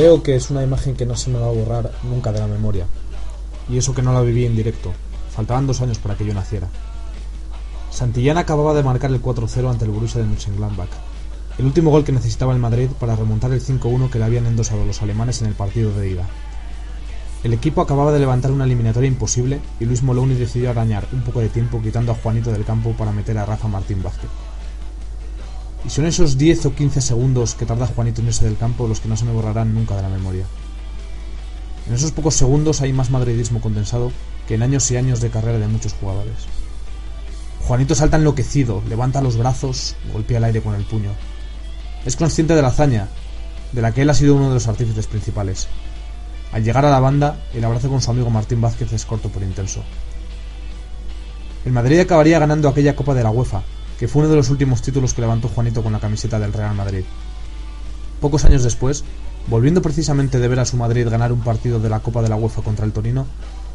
[0.00, 2.46] Creo que es una imagen que no se me va a borrar nunca de la
[2.46, 2.86] memoria.
[3.68, 4.94] Y eso que no la viví en directo.
[5.30, 6.68] Faltaban dos años para que yo naciera.
[7.90, 10.88] Santillán acababa de marcar el 4-0 ante el Borussia de Mönchengladbach.
[11.58, 14.86] El último gol que necesitaba el Madrid para remontar el 5-1 que le habían endosado
[14.86, 16.26] los alemanes en el partido de ida.
[17.44, 21.40] El equipo acababa de levantar una eliminatoria imposible y Luis Moloni decidió arañar un poco
[21.40, 24.30] de tiempo quitando a Juanito del campo para meter a Rafa Martín Vázquez.
[25.84, 29.00] Y son esos 10 o 15 segundos que tarda Juanito en irse del campo los
[29.00, 30.44] que no se me borrarán nunca de la memoria.
[31.88, 34.12] En esos pocos segundos hay más madridismo condensado
[34.46, 36.46] que en años y años de carrera de muchos jugadores.
[37.66, 41.10] Juanito salta enloquecido, levanta los brazos, golpea el aire con el puño.
[42.04, 43.08] Es consciente de la hazaña,
[43.72, 45.68] de la que él ha sido uno de los artífices principales.
[46.52, 49.46] Al llegar a la banda, el abrazo con su amigo Martín Vázquez es corto pero
[49.46, 49.82] intenso.
[51.64, 53.62] El Madrid acabaría ganando aquella Copa de la UEFA,
[54.00, 56.74] que fue uno de los últimos títulos que levantó Juanito con la camiseta del Real
[56.74, 57.04] Madrid.
[58.18, 59.04] Pocos años después,
[59.46, 62.36] volviendo precisamente de ver a su Madrid ganar un partido de la Copa de la
[62.36, 63.26] UEFA contra el Torino,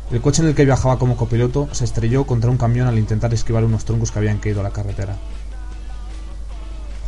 [0.10, 3.36] el coche en el que viajaba como copiloto se estrelló contra un camión al intentar
[3.36, 5.16] esquivar unos troncos que habían caído a la carretera.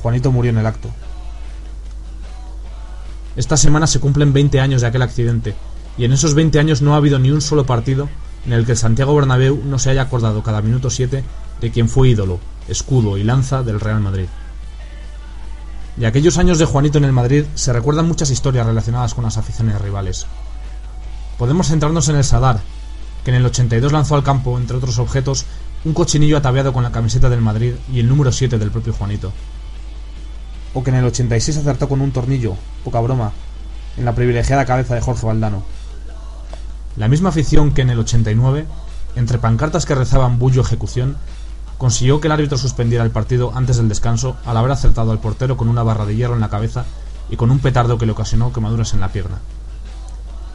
[0.03, 0.91] Juanito murió en el acto.
[3.35, 5.55] Esta semana se cumplen 20 años de aquel accidente,
[5.97, 8.09] y en esos 20 años no ha habido ni un solo partido
[8.45, 11.23] en el que el Santiago Bernabéu no se haya acordado cada minuto 7
[11.61, 14.27] de quien fue ídolo, escudo y lanza del Real Madrid.
[15.95, 19.37] De aquellos años de Juanito en el Madrid se recuerdan muchas historias relacionadas con las
[19.37, 20.27] aficiones rivales.
[21.37, 22.61] Podemos centrarnos en el Sadar,
[23.23, 25.45] que en el 82 lanzó al campo, entre otros objetos,
[25.85, 29.31] un cochinillo ataviado con la camiseta del Madrid y el número 7 del propio Juanito
[30.77, 33.31] o que en el 86 acertó con un tornillo, poca broma,
[33.97, 35.63] en la privilegiada cabeza de Jorge Valdano.
[36.97, 38.65] La misma afición que en el 89,
[39.15, 41.17] entre pancartas que rezaban bullo ejecución,
[41.77, 45.57] consiguió que el árbitro suspendiera el partido antes del descanso al haber acertado al portero
[45.57, 46.85] con una barra de hierro en la cabeza
[47.29, 49.39] y con un petardo que le ocasionó quemaduras en la pierna.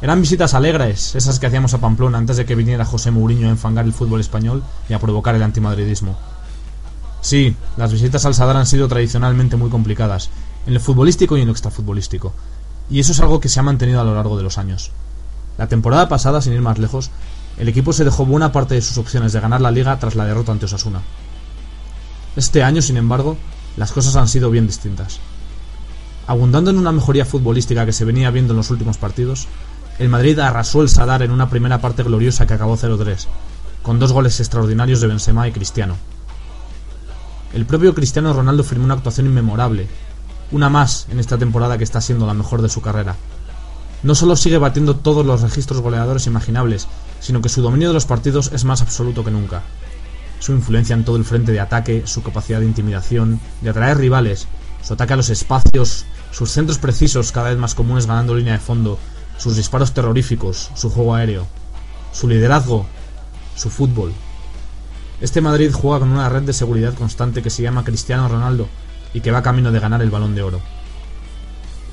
[0.00, 3.52] Eran visitas alegres, esas que hacíamos a Pamplona antes de que viniera José Mourinho a
[3.52, 6.16] enfangar el fútbol español y a provocar el antimadridismo.
[7.20, 10.28] Sí, las visitas al Sadar han sido tradicionalmente muy complicadas,
[10.66, 12.32] en lo futbolístico y en lo extrafutbolístico,
[12.90, 14.90] y eso es algo que se ha mantenido a lo largo de los años.
[15.56, 17.12] La temporada pasada, sin ir más lejos,
[17.58, 20.24] el equipo se dejó buena parte de sus opciones de ganar la liga tras la
[20.24, 21.02] derrota ante Osasuna.
[22.34, 23.36] Este año, sin embargo,
[23.76, 25.20] las cosas han sido bien distintas.
[26.26, 29.48] Abundando en una mejoría futbolística que se venía viendo en los últimos partidos,
[29.98, 33.26] el Madrid arrasó el Sadar en una primera parte gloriosa que acabó 0-3,
[33.82, 35.96] con dos goles extraordinarios de Benzema y Cristiano.
[37.52, 39.88] El propio Cristiano Ronaldo firmó una actuación inmemorable,
[40.52, 43.16] una más en esta temporada que está siendo la mejor de su carrera.
[44.02, 46.88] No solo sigue batiendo todos los registros goleadores imaginables,
[47.20, 49.62] sino que su dominio de los partidos es más absoluto que nunca.
[50.40, 54.48] Su influencia en todo el frente de ataque, su capacidad de intimidación, de atraer rivales,
[54.82, 58.58] su ataque a los espacios, sus centros precisos cada vez más comunes ganando línea de
[58.58, 58.98] fondo,
[59.38, 61.46] sus disparos terroríficos, su juego aéreo,
[62.12, 62.86] su liderazgo,
[63.54, 64.12] su fútbol,
[65.22, 68.66] este Madrid juega con una red de seguridad constante que se llama Cristiano Ronaldo
[69.14, 70.60] y que va camino de ganar el balón de oro.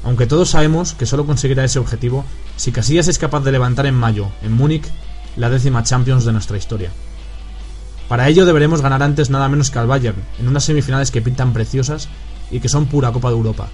[0.10, 2.26] Aunque todos sabemos que solo conseguirá ese objetivo
[2.56, 4.88] si Casillas es capaz de levantar en mayo, en Múnich,
[5.36, 6.90] la décima Champions de nuestra historia.
[8.08, 11.54] Para ello deberemos ganar antes nada menos que al Bayern, en unas semifinales que pintan
[11.54, 12.10] preciosas
[12.50, 13.68] y que son pura Copa de Europa.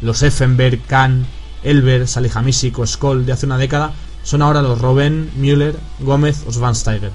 [0.00, 1.26] Los Effenberg, Kahn,
[1.64, 6.52] Elber, Salihamidzic o Skoll de hace una década son ahora los Robben, Müller, Gómez o
[6.52, 7.10] Schwansteiger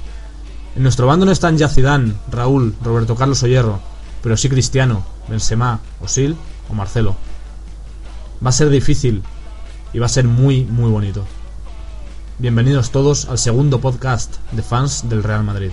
[0.76, 3.80] en nuestro bando no están ya Zidane, Raúl, Roberto Carlos Oyerro,
[4.22, 6.36] pero sí Cristiano, Benzema, Osil
[6.70, 7.16] o Marcelo.
[8.46, 9.24] Va a ser difícil
[9.94, 11.26] y va a ser muy, muy bonito.
[12.38, 15.72] Bienvenidos todos al segundo podcast de fans del Real Madrid.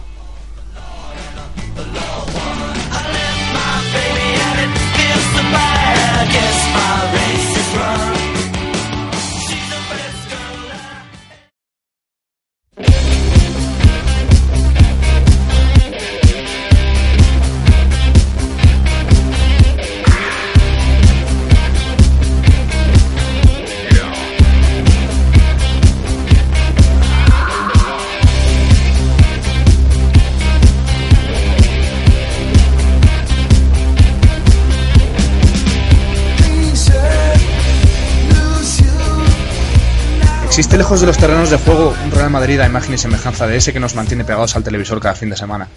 [40.76, 43.72] Lejos de los terrenos de juego un Real Madrid a imagen y semejanza de ese
[43.72, 45.68] que nos mantiene pegados al televisor cada fin de semana.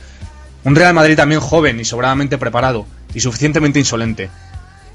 [0.63, 4.29] Un Real Madrid también joven y sobradamente preparado y suficientemente insolente.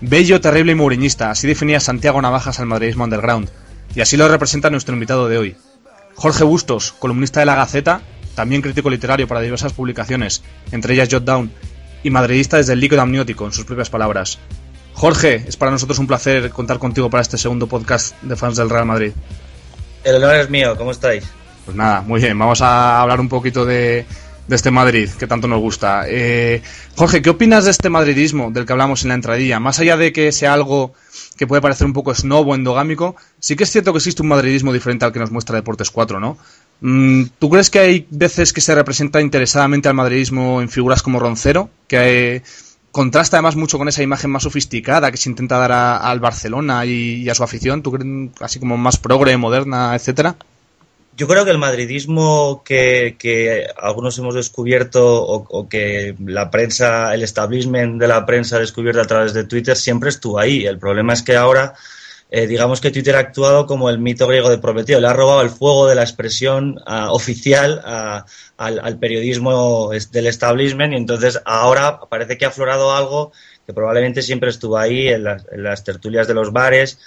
[0.00, 3.49] Bello, terrible y mouriñista, así definía Santiago Navajas al madridismo underground,
[3.94, 5.56] y así lo representa nuestro invitado de hoy.
[6.16, 8.02] Jorge Bustos, columnista de La Gaceta,
[8.34, 11.52] también crítico literario para diversas publicaciones, entre ellas Jot Down,
[12.02, 14.40] y madridista desde el líquido amniótico, en sus propias palabras.
[14.94, 18.69] Jorge, es para nosotros un placer contar contigo para este segundo podcast de fans del
[18.69, 19.12] Real Madrid.
[20.04, 21.25] El honor es mío, ¿cómo estáis?
[21.64, 24.04] Pues nada, muy bien, vamos a hablar un poquito de,
[24.49, 26.04] este Madrid que tanto nos gusta.
[26.08, 26.60] Eh,
[26.96, 29.60] Jorge, ¿qué opinas de este madridismo del que hablamos en la entradilla?
[29.60, 30.93] Más allá de que sea algo
[31.37, 34.28] que puede parecer un poco snob o endogámico, sí que es cierto que existe un
[34.28, 36.37] madridismo diferente al que nos muestra Deportes 4, ¿no?
[36.81, 41.20] Mm, ¿Tú crees que hay veces que se representa interesadamente al madridismo en figuras como
[41.20, 41.70] Roncero?
[41.87, 42.43] Que
[42.93, 47.29] contrasta además mucho con esa imagen más sofisticada que se intenta dar al Barcelona y,
[47.29, 47.83] a su afición.
[47.83, 50.37] ¿Tú crees así como más progre, moderna, etcétera?
[51.17, 58.00] Yo creo que el madridismo que, algunos hemos descubierto o, que la prensa, el establishment
[58.00, 60.65] de la prensa ha descubierto a través de Twitter siempre estuvo ahí.
[60.65, 61.75] El problema es que ahora,
[62.34, 65.43] eh, digamos que Twitter ha actuado como el mito griego de Prometeo, le ha robado
[65.43, 67.82] el fuego de la expresión ah, oficial
[68.56, 73.32] al, periodismo del establishment y entonces ahora parece que ha aflorado algo
[73.67, 76.99] que probablemente siempre estuvo ahí en las tertulias de los bares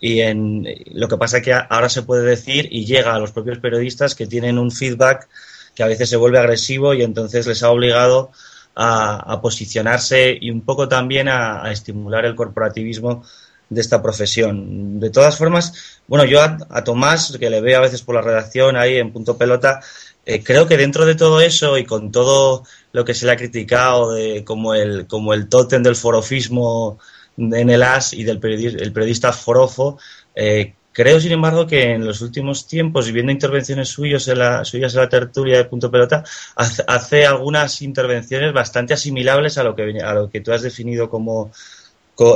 [0.00, 3.60] y en lo que pasa que ahora se puede decir y llega a los propios
[3.60, 5.28] periodistas que tienen un feedback
[5.74, 8.32] que a veces se vuelve agresivo y entonces les ha obligado
[8.74, 13.24] a, posicionarse y un poco también a, estimular el corporativismo
[13.68, 15.00] de esta profesión.
[15.00, 18.76] De todas formas, bueno, yo a, Tomás, que le veo a veces por la redacción
[18.76, 19.80] ahí en punto pelota,
[20.26, 23.36] eh, creo que dentro de todo eso y con todo lo que se le ha
[23.36, 26.98] criticado de como el, como el tótem del forofismo
[27.36, 29.98] en el AS y del periodista, el periodista Forofo.
[30.34, 34.94] Eh, creo, sin embargo, que en los últimos tiempos, viendo intervenciones suyas en la, suyas
[34.94, 36.24] en la tertulia de Punto Pelota,
[36.56, 41.50] hace, algunas intervenciones bastante asimilables a lo que, a lo que tú has definido como,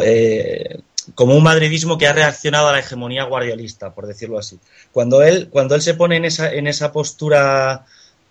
[0.02, 0.80] eh,
[1.14, 4.58] como un madridismo que ha reaccionado a la hegemonía guardialista, por decirlo así.
[4.92, 7.86] Cuando él, cuando él se pone en esa, en esa postura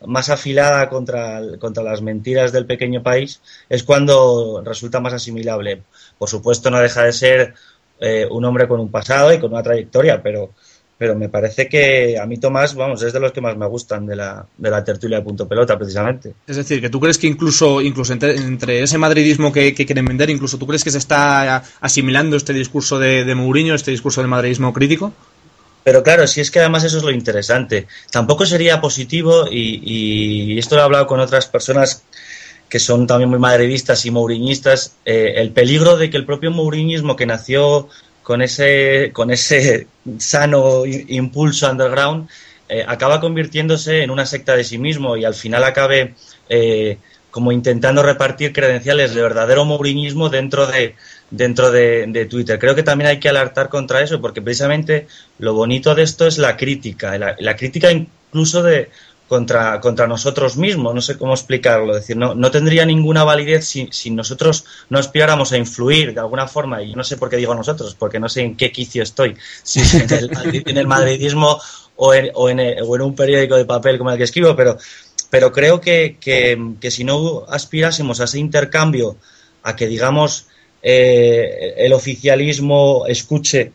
[0.06, 5.84] más afilada contra, contra las mentiras del pequeño país, es cuando resulta más asimilable.
[6.18, 7.54] Por supuesto, no deja de ser
[8.00, 10.52] eh, un hombre con un pasado y con una trayectoria, pero,
[10.98, 14.06] pero me parece que a mí Tomás, vamos, es de los que más me gustan
[14.06, 16.34] de la, de la tertulia de punto pelota, precisamente.
[16.48, 20.58] Es decir, que tú crees que incluso, incluso entre, ese madridismo que, quieren vender, incluso
[20.58, 24.74] tú crees que se está asimilando este discurso de, de Mourinho, este discurso del madridismo
[24.74, 25.14] crítico?
[25.84, 27.88] Pero claro, si es que además eso es lo interesante.
[28.12, 32.04] Tampoco sería positivo, y, y esto lo he hablado con otras personas
[32.70, 37.16] que son también muy madridistas y mouriñistas, eh, el peligro de que el propio mouriñismo
[37.16, 37.88] que nació
[38.28, 39.88] con ese, con ese
[40.18, 42.28] sano impulso underground
[42.68, 46.14] eh, acaba convirtiéndose en una secta de sí mismo y al final acabe
[46.50, 46.98] eh,
[47.32, 50.96] como intentando repartir credenciales de verdadero mouriñismo dentro de
[51.32, 52.60] dentro de, Twitter.
[52.60, 55.08] Creo que también hay que alertar contra eso porque precisamente
[55.40, 58.90] lo bonito de esto es la crítica, la crítica incluso de,
[59.28, 63.66] contra, contra nosotros mismos, no sé cómo explicarlo, es decir, no, no tendría ninguna validez
[63.66, 67.38] si, si, nosotros no aspiráramos a influir de alguna forma, y no sé por qué
[67.38, 71.60] digo nosotros, porque no sé en qué quicio estoy, si en el, madridismo
[71.98, 74.78] o en, o, en, o en un periódico de papel como el que escribo, pero,
[75.30, 79.18] pero creo que, que, que si no aspirásemos a ese intercambio,
[79.64, 80.48] a que digamos
[80.82, 83.74] eh, el oficialismo escuche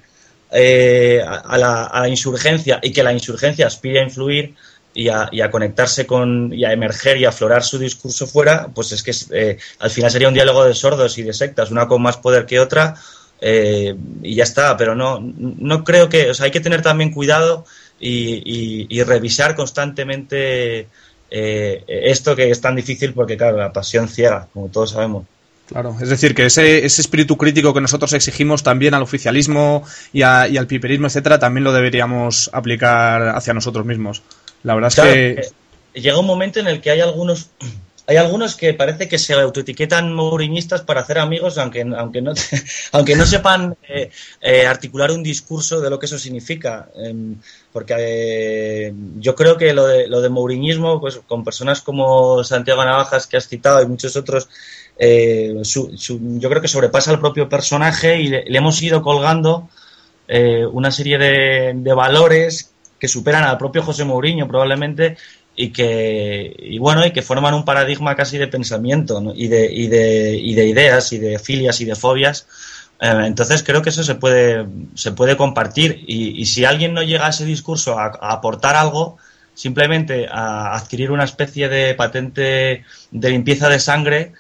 [0.51, 4.55] eh, a, la, a la insurgencia y que la insurgencia aspire a influir,
[4.95, 9.03] y a, conectarse con y a emerger y a aflorar su discurso fuera, pues es
[9.03, 12.19] que eh, al final sería un diálogo de sordos y de sectas, una con más
[12.19, 12.95] poder que otra
[13.41, 14.77] eh, y ya está.
[14.77, 17.65] Pero no, no creo que, o sea, hay que tener también cuidado
[17.99, 20.89] y, revisar constantemente
[21.31, 25.25] eh, esto que es tan difícil porque, claro, la pasión ciega, como todos sabemos.
[25.67, 30.19] Claro, es decir, que ese, ese espíritu crítico que nosotros exigimos también al oficialismo y,
[30.19, 34.23] y al piperismo, etcétera, también lo deberíamos aplicar hacia nosotros mismos.
[34.63, 35.31] La verdad es que...
[35.31, 37.51] Eh, llega un momento en el que hay algunos
[38.07, 42.33] hay algunos que parece que se autoetiquetan mouriñistas para hacer amigos, aunque, aunque, no,
[42.93, 46.89] aunque no sepan eh, eh, articular un discurso de lo que eso significa.
[46.97, 47.37] Em,
[47.73, 53.29] porque yo creo que lo de, lo de mouriñismo, pues con personas como Santiago Navajas,
[53.29, 54.49] que has citado, y muchos otros,
[54.99, 59.69] yo creo que sobrepasa al propio personaje y le, hemos ido colgando
[60.73, 62.72] una serie de, de valores
[63.03, 65.17] que superan al propio José Mourinho probablemente
[65.57, 69.89] y que y bueno y que forman un paradigma casi de pensamiento y, de, y,
[69.89, 72.47] de, y de ideas y de filias y de fobias.
[73.01, 76.05] Eh, entonces creo que eso se puede se puede compartir.
[76.07, 79.17] Y, si alguien no llega a ese discurso a, aportar algo
[79.53, 84.33] simplemente a adquirir una especie de patente de limpieza de sangre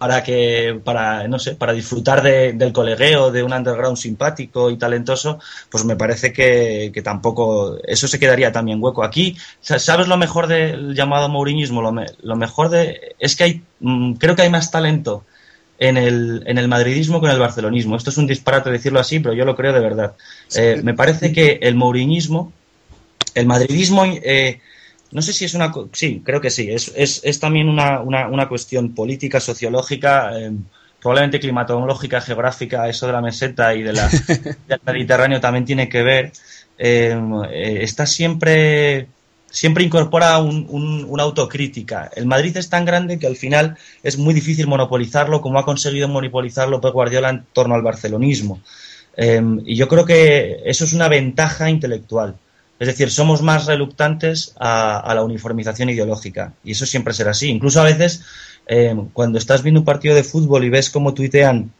[0.00, 5.38] para que, para, no sé, para disfrutar del colegueo, de un underground simpático y talentoso,
[5.70, 9.04] pues me parece que, tampoco, eso se quedaría también hueco.
[9.04, 11.82] Aquí, ¿sabes lo mejor del llamado mourinismo?
[11.82, 11.92] Lo,
[12.22, 15.24] lo mejor de, es que hay, mm, creo que hay más talento
[15.78, 17.96] en el, en el madridismo con el barcelonismo.
[17.96, 20.14] Esto es un disparate decirlo así, pero yo lo creo de verdad.
[20.56, 22.52] Eh, me parece que el mouriñismo,
[23.34, 24.60] el madridismo, eh,
[25.12, 25.72] no sé si es una...
[25.92, 26.70] Sí, creo que sí.
[26.70, 30.52] Es, es, es también una, una, una, cuestión política, sociológica, eh,
[31.00, 34.08] probablemente climatológica, geográfica, eso de la meseta y de la,
[34.68, 36.32] del Mediterráneo también tiene que ver.
[36.78, 39.08] está siempre
[39.50, 42.10] siempre incorpora una autocrítica.
[42.14, 46.08] El Madrid es tan grande que al final es muy difícil monopolizarlo como ha conseguido
[46.08, 48.60] monopolizarlo Pep Guardiola en torno al barcelonismo.
[49.16, 52.36] Em, y yo creo que eso es una ventaja intelectual.
[52.80, 56.54] Es decir, somos más reluctantes a, la uniformización ideológica.
[56.64, 57.50] Y eso siempre será así.
[57.50, 58.24] Incluso a veces,
[58.66, 61.72] em, cuando estás viendo un partido de fútbol y ves cómo tuitean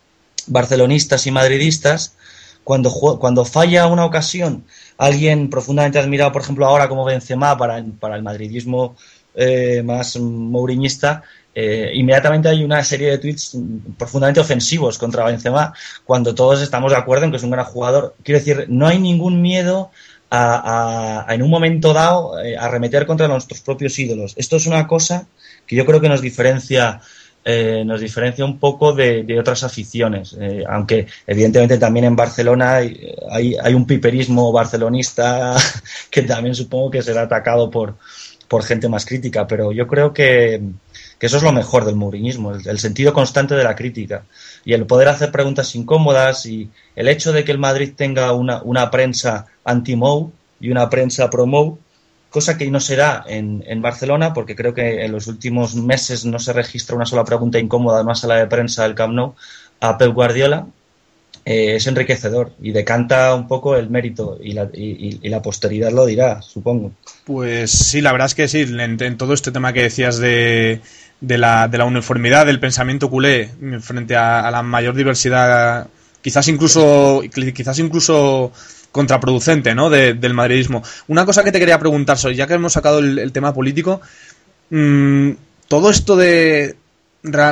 [0.46, 2.16] barcelonistas y madridistas,
[2.64, 4.64] cuando, cuando falla una ocasión
[4.98, 8.94] alguien profundamente admirado, por ejemplo, ahora como Benzema para, para el madridismo
[9.34, 11.22] eh, más mouriñista,
[11.54, 13.56] eh, inmediatamente hay una serie de tweets
[13.96, 18.14] profundamente ofensivos contra Benzema cuando todos estamos de acuerdo en que es un gran jugador.
[18.22, 19.90] Quiero decir, no hay ningún miedo
[20.30, 24.34] a, en un momento dado eh, arremeter contra nuestros propios ídolos.
[24.36, 25.26] Esto es una cosa
[25.66, 27.00] que yo creo que nos diferencia
[27.42, 33.56] eh, nos diferencia un poco de, otras aficiones, eh, aunque evidentemente también en Barcelona hay,
[33.62, 35.56] hay, un piperismo barcelonista
[36.10, 37.96] que también supongo que será atacado por,
[38.46, 40.60] por gente más crítica, pero yo creo que,
[41.26, 44.24] eso es lo mejor del mouriñismo, el, sentido constante de la crítica
[44.64, 48.62] y el poder hacer preguntas incómodas y el hecho de que el Madrid tenga una,
[48.62, 51.78] una prensa anti-Mou y una prensa pro-Mou
[52.30, 56.38] cosa que no será en, en, Barcelona, porque creo que en los últimos meses no
[56.38, 59.34] se registra una sola pregunta incómoda en una sala de prensa del Camp Nou
[59.80, 60.66] a Pep Guardiola.
[61.44, 66.06] Eh, es enriquecedor y decanta un poco el mérito y la, y, la, posteridad lo
[66.06, 66.92] dirá, supongo.
[67.24, 70.80] Pues sí, la verdad es que sí, en, todo este tema que decías de,
[71.20, 73.50] de, la, de la uniformidad del pensamiento culé
[73.80, 75.88] frente a, a la mayor diversidad,
[76.22, 77.22] quizás incluso,
[77.54, 78.52] quizás incluso
[78.92, 79.90] contraproducente ¿no?
[79.90, 80.82] del madridismo.
[81.08, 84.00] Una cosa que te quería preguntar, ya que hemos sacado el, tema político,
[84.70, 85.30] mmm,
[85.68, 86.76] todo esto de...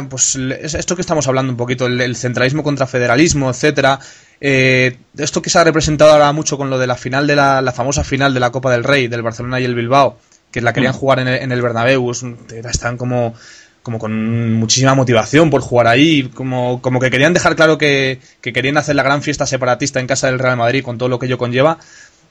[0.08, 4.00] Pues esto que estamos hablando un poquito, el, centralismo contra federalismo, etcétera,
[4.40, 7.60] eh, esto que se ha representado ahora mucho con lo de la final de la,
[7.60, 10.18] la famosa final de la Copa del Rey del Barcelona y el Bilbao,
[10.50, 10.96] que la querían mm.
[10.96, 13.34] jugar en el, en el Bernabéu, están como
[13.82, 18.76] como con muchísima motivación por jugar ahí, como, como que querían dejar claro que, querían
[18.76, 21.38] hacer la gran fiesta separatista en casa del Real Madrid con todo lo que ello
[21.38, 21.78] conlleva.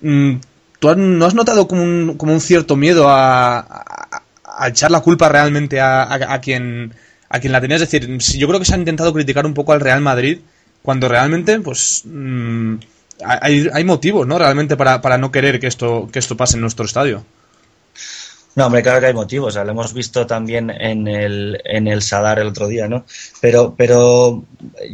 [0.02, 0.36] Mm,
[0.80, 4.24] ¿Tú no has notado como un, como un cierto miedo a,
[4.68, 6.94] echar la culpa realmente a, quien,
[7.30, 7.78] a quien la tenía?
[7.78, 10.40] Es decir, yo creo que se ha intentado criticar un poco al Real Madrid
[10.84, 12.76] cuando realmente, pues, mm,
[13.26, 14.38] hay, hay motivos, ¿no?
[14.38, 17.26] Realmente para, para no querer que esto, que esto pase en nuestro estadio.
[18.58, 19.54] No, hombre, claro que hay motivos.
[19.54, 23.06] lo hemos visto también en el, en el Sadar el otro día, ¿no?
[23.40, 24.46] Pero, pero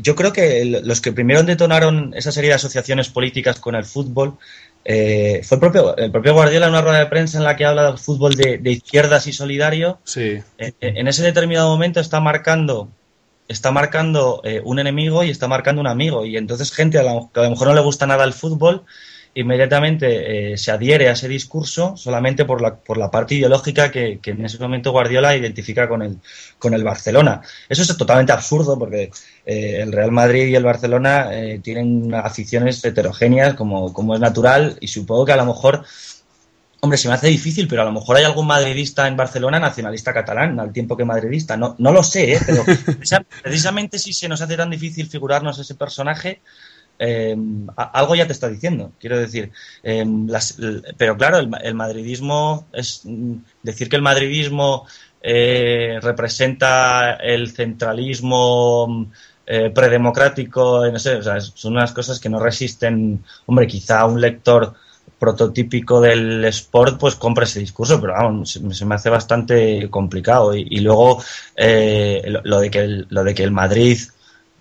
[0.02, 4.38] yo creo que los que primero detonaron esa serie de asociaciones políticas con el fútbol
[4.84, 7.64] eh, fue el propio, el propio Guardiola en una rueda de prensa en la que
[7.64, 9.98] habla del fútbol de, izquierdas y solidario.
[10.04, 10.42] Sí.
[10.58, 12.90] Eh, en ese determinado momento está marcando
[13.48, 16.26] está marcando eh, un enemigo y está marcando un amigo.
[16.26, 18.84] Y entonces gente a que a lo mejor no le gusta nada el fútbol
[19.36, 24.20] inmediatamente eh, se adhiere a ese discurso solamente por la, por la parte ideológica que,
[24.24, 26.20] en ese momento Guardiola identifica con el,
[26.60, 27.42] con el Barcelona.
[27.68, 29.12] Eso es totalmente absurdo porque
[29.46, 34.78] eh, el Real Madrid y el Barcelona eh, tienen aficiones heterogéneas como, como es natural
[34.80, 35.84] y supongo que a lo mejor
[36.84, 40.14] Hombre, se me hace difícil, pero a lo mejor hay algún madridista en Barcelona nacionalista
[40.14, 41.56] catalán, al tiempo que madridista.
[41.56, 42.66] No, no lo sé, pero
[43.42, 46.42] precisamente si se nos hace tan difícil figurarnos ese personaje,
[47.00, 47.36] eh,
[47.76, 48.92] algo ya te está diciendo.
[49.00, 49.52] Quiero decir,
[49.84, 50.06] eh,
[50.98, 54.86] pero claro, el, madridismo es mm, decir que el madridismo
[55.22, 59.10] eh, representa el centralismo
[59.46, 63.24] predemocrático, no sé, son unas cosas que no resisten.
[63.46, 64.74] Hombre, quizá un lector
[65.20, 70.56] prototípico del sport pues compra ese discurso, pero se, me hace bastante complicado.
[70.56, 71.22] Y, luego
[71.58, 74.00] lo, de que lo de que el Madrid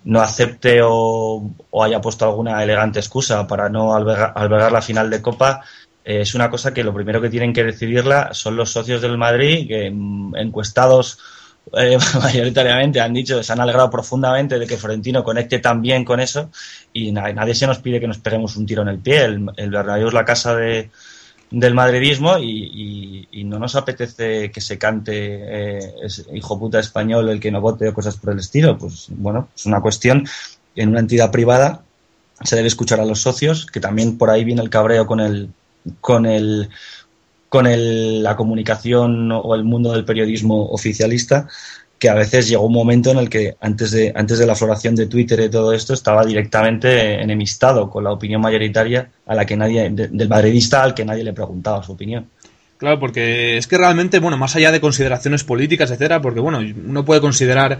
[0.05, 5.61] no acepte o, haya puesto alguna elegante excusa para no albergar, la final de Copa,
[6.03, 9.17] eh, es una cosa que lo primero que tienen que decidirla son los socios del
[9.17, 11.19] Madrid, que encuestados
[11.77, 16.19] eh, mayoritariamente han dicho, se han alegrado profundamente de que Florentino conecte tan bien con
[16.19, 16.49] eso
[16.91, 19.23] y nadie se nos pide que nos peguemos un tiro en el pie.
[19.23, 20.89] El, el es la casa de,
[21.53, 25.93] del madridismo y, no nos apetece que se cante eh,
[26.33, 28.77] hijo puta español el que no vote o cosas por el estilo.
[28.77, 30.25] Pues bueno, es una cuestión
[30.75, 31.83] en una entidad privada
[32.41, 35.49] se debe escuchar a los socios, que también por ahí viene el cabreo con el
[36.01, 36.69] con el
[37.49, 41.47] con el, la comunicación o el mundo del periodismo oficialista,
[42.03, 44.93] que a veces llegó un momento en el que antes de, antes de la floración
[44.93, 49.55] de Twitter y todo esto estaba directamente enemistado con la opinión mayoritaria a la que
[49.55, 52.27] nadie, del madridista al que nadie le preguntaba su opinión.
[52.77, 57.05] Claro, porque es que realmente, bueno, más allá de consideraciones políticas, etcétera, porque bueno, uno
[57.05, 57.79] puede considerar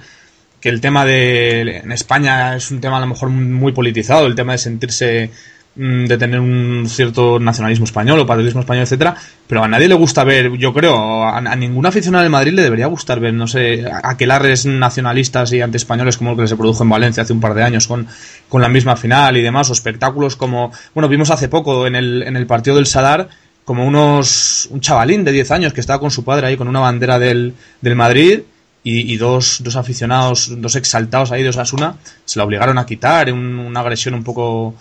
[0.61, 4.35] que el tema de en España es un tema a lo mejor muy politizado, el
[4.35, 5.31] tema de sentirse
[5.75, 9.15] de tener un cierto nacionalismo español o patriotismo español, etcétera,
[9.47, 12.85] pero a nadie le gusta ver, yo creo, a, ningún aficionado del Madrid le debería
[12.85, 17.23] gustar ver, no sé, aquelarres nacionalistas y antiespañoles como el que se produjo en Valencia
[17.23, 18.07] hace un par de años con,
[18.49, 22.21] con la misma final y demás, o espectáculos como, bueno, vimos hace poco en el,
[22.21, 23.29] en el partido del Sadar
[23.65, 26.81] como unos un chavalín de 10 años que estaba con su padre ahí con una
[26.81, 28.41] bandera del, del Madrid
[28.85, 33.79] y, dos, dos, aficionados, dos exaltados ahí de Osasuna, se la obligaron a quitar, una
[33.79, 34.75] agresión un poco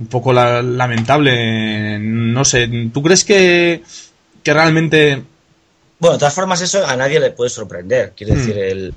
[0.00, 1.98] un poco lamentable.
[2.00, 3.82] No sé, ¿tú crees que,
[4.42, 5.22] que realmente...
[5.98, 8.14] Bueno, de todas formas eso a nadie le puede sorprender.
[8.16, 8.36] Quiero hmm.
[8.38, 8.94] decir, el,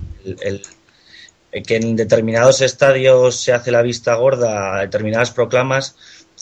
[1.51, 5.95] el, que en determinados estadios se hace la vista gorda a determinadas proclamas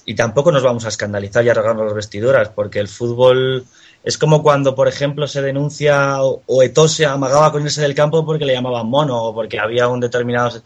[0.06, 3.66] y tampoco nos vamos a escandalizar y a regarnos las vestiduras, porque el fútbol
[4.04, 8.26] es como cuando, por ejemplo, se denuncia o, o se amagaba con irse del campo
[8.26, 10.62] porque le llamaban mono o porque había un determinado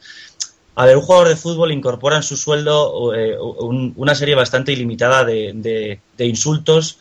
[0.76, 5.24] a ver, un jugador de fútbol incorpora en su sueldo eh, una serie bastante ilimitada
[5.24, 7.00] de, insultos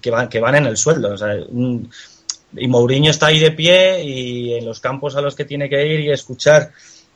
[0.00, 1.14] que van, que van en el sueldo.
[2.56, 5.86] y Mourinho está ahí de pie y en los campos a los que tiene que
[5.86, 6.72] ir y escuchar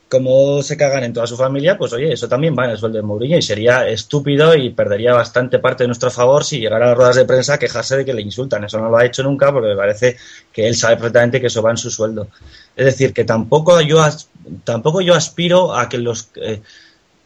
[0.09, 2.99] cómo se cagan en toda su familia, pues oye, eso también va en el sueldo
[2.99, 6.89] de Mourinho y sería estúpido y perdería bastante parte de nuestro favor si llegara a
[6.91, 8.65] las ruedas de prensa a quejarse de que le insultan.
[8.65, 10.17] Eso no lo ha hecho nunca porque me parece
[10.53, 12.29] que él sabe perfectamente que eso va en su sueldo.
[12.77, 14.05] Es decir, que tampoco yo,
[14.63, 16.29] tampoco yo aspiro a que los...
[16.37, 16.61] Eh,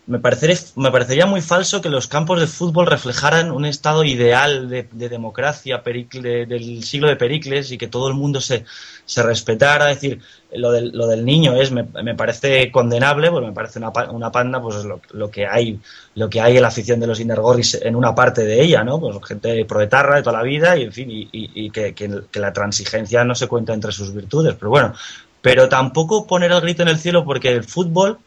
[0.07, 4.69] me, parecería, me parecería muy falso que los campos de fútbol reflejaran un estado ideal
[4.69, 8.65] de, democracia del siglo de Pericles y que todo el mundo se,
[9.04, 9.91] se respetara.
[9.91, 10.21] Es decir,
[10.52, 11.84] lo del, lo del niño es me,
[12.15, 15.78] parece condenable, pues me parece una, una panda, pues lo, lo, que hay
[16.15, 18.99] lo que hay en la afición de los Inergorris en una parte de ella, ¿no?
[18.99, 22.52] Pues gente proetarra de toda la vida y, en fin, y, y, que, que la
[22.52, 24.56] transigencia no se cuenta entre sus virtudes.
[24.58, 24.95] Pero bueno,
[25.41, 28.19] pero tampoco poner el grito en el cielo porque el fútbol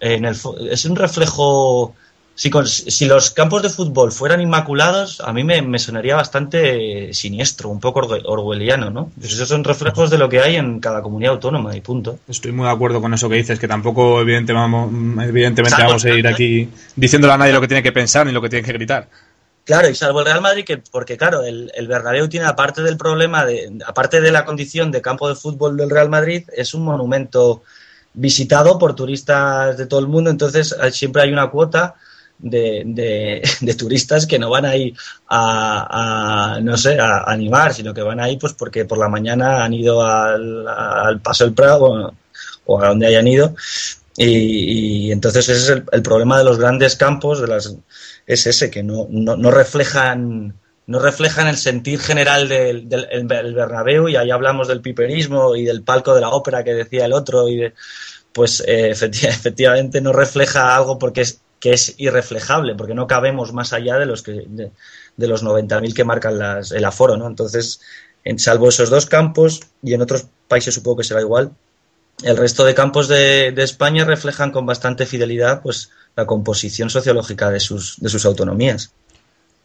[0.00, 0.36] en el,
[0.70, 1.94] es un reflejo.
[2.34, 7.80] Si, si, los campos de fútbol fueran inmaculados, a mí me, sonaría bastante siniestro, un
[7.80, 9.12] poco orwelliano, ¿no?
[9.18, 12.18] Pues esos son reflejos de lo que hay en cada comunidad autónoma y punto.
[12.28, 14.90] Estoy muy de acuerdo con eso que dices, que tampoco evidentemente vamos,
[15.22, 18.40] evidentemente vamos a ir aquí diciéndole a nadie lo que tiene que pensar ni lo
[18.40, 19.06] que tiene que gritar.
[19.64, 22.96] Claro, y salvo el Real Madrid, que, porque claro, el, el Bernabéu tiene, aparte del
[22.96, 26.84] problema, de, aparte de la condición de campo de fútbol del Real Madrid, es un
[26.84, 27.62] monumento
[28.14, 31.96] visitado por turistas de todo el mundo, entonces siempre hay una cuota
[32.38, 34.94] de, de, turistas que no van ahí
[35.28, 39.64] a, a, no sé, a, animar, sino que van ahí pues porque por la mañana
[39.64, 42.14] han ido al, Paso del Prado
[42.66, 43.54] o, a donde hayan ido.
[44.16, 47.74] Y, entonces ese es el, el, problema de los grandes campos, de las,
[48.26, 50.54] es ese, que no, no reflejan
[50.90, 55.84] no reflejan el sentir general del, del, Bernabéu y ahí hablamos del piperismo y del
[55.84, 57.72] palco de la ópera que decía el otro y
[58.32, 63.72] pues eh, efectivamente no refleja algo porque es que es irreflejable porque no cabemos más
[63.72, 64.72] allá de los de,
[65.16, 67.80] de los 90.000 que marcan las, el aforo no entonces
[68.24, 71.52] en salvo esos dos campos y en otros países supongo que será igual
[72.24, 77.48] el resto de campos de, de España reflejan con bastante fidelidad pues la composición sociológica
[77.48, 78.92] de sus, de sus autonomías.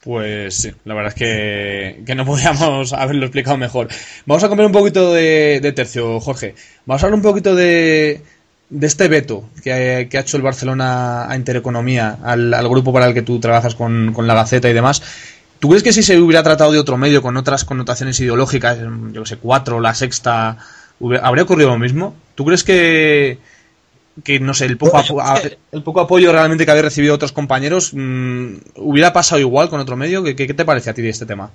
[0.05, 3.87] Pues sí, la verdad es que, que, no podíamos haberlo explicado mejor.
[4.27, 6.53] Vamos a cambiar un poquito de, tercio, Jorge.
[6.85, 8.21] Vamos a hablar un poquito de,
[8.69, 13.15] de este veto que, ha hecho el Barcelona a Intereconomía, al, al, grupo para el
[13.15, 15.01] que tú trabajas con, con la Gaceta y demás.
[15.57, 18.77] ¿Tú crees que si se hubiera tratado de otro medio con otras connotaciones ideológicas,
[19.11, 20.59] yo que sé, cuatro, la sexta,
[21.23, 22.15] habría ocurrido lo mismo?
[22.35, 23.39] ¿Tú crees que,
[24.23, 25.01] que no sé, el poco,
[25.71, 29.97] el poco apoyo realmente que había recibido otros compañeros, mm, ¿hubiera pasado igual con otro
[29.97, 30.23] medio?
[30.23, 31.51] ¿Qué, te parece a ti de este tema?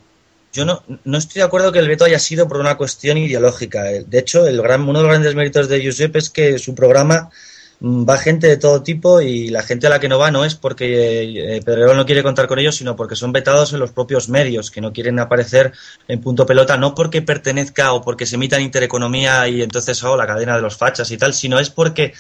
[0.52, 3.84] Yo no, no estoy de acuerdo que el veto haya sido por una cuestión ideológica.
[3.84, 7.30] De hecho, el gran, uno de los grandes méritos de Josep es que su programa
[7.78, 10.44] mm, va gente de todo tipo y la gente a la que no va no
[10.44, 13.92] es porque eh, Pedrero no quiere contar con ellos, sino porque son vetados en los
[13.92, 15.72] propios medios, que no quieren aparecer
[16.08, 20.14] en punto pelota, no porque pertenezca o porque se emita en intereconomía y entonces hago
[20.14, 22.12] oh, la cadena de los fachas y tal, sino es porque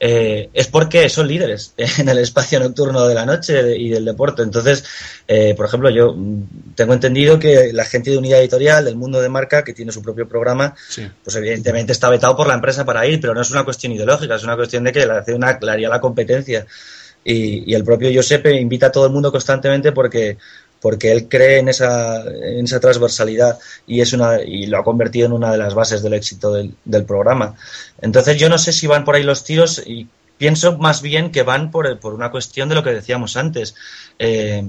[0.00, 4.42] eh, es porque son líderes en el espacio nocturno de la noche y del deporte.
[4.42, 4.84] Entonces,
[5.26, 6.16] eh, por ejemplo, yo
[6.74, 10.02] tengo entendido que la gente de unidad editorial del mundo de marca, que tiene su
[10.02, 10.74] propio programa,
[11.24, 14.36] pues evidentemente está vetado por la empresa para ir, pero no es una cuestión ideológica,
[14.36, 15.36] es una cuestión de que le, hace
[15.68, 16.66] haría la competencia.
[17.24, 20.38] Y, y, el propio Giuseppe invita a todo el mundo constantemente porque
[20.80, 25.26] porque él cree en esa, en esa transversalidad y, es una, y lo ha convertido
[25.26, 27.54] en una de las bases del éxito del, del programa.
[28.00, 30.06] Entonces yo no sé si van por ahí los tiros y
[30.38, 33.74] pienso más bien que van por, por una cuestión de lo que decíamos antes.
[34.18, 34.64] Eh,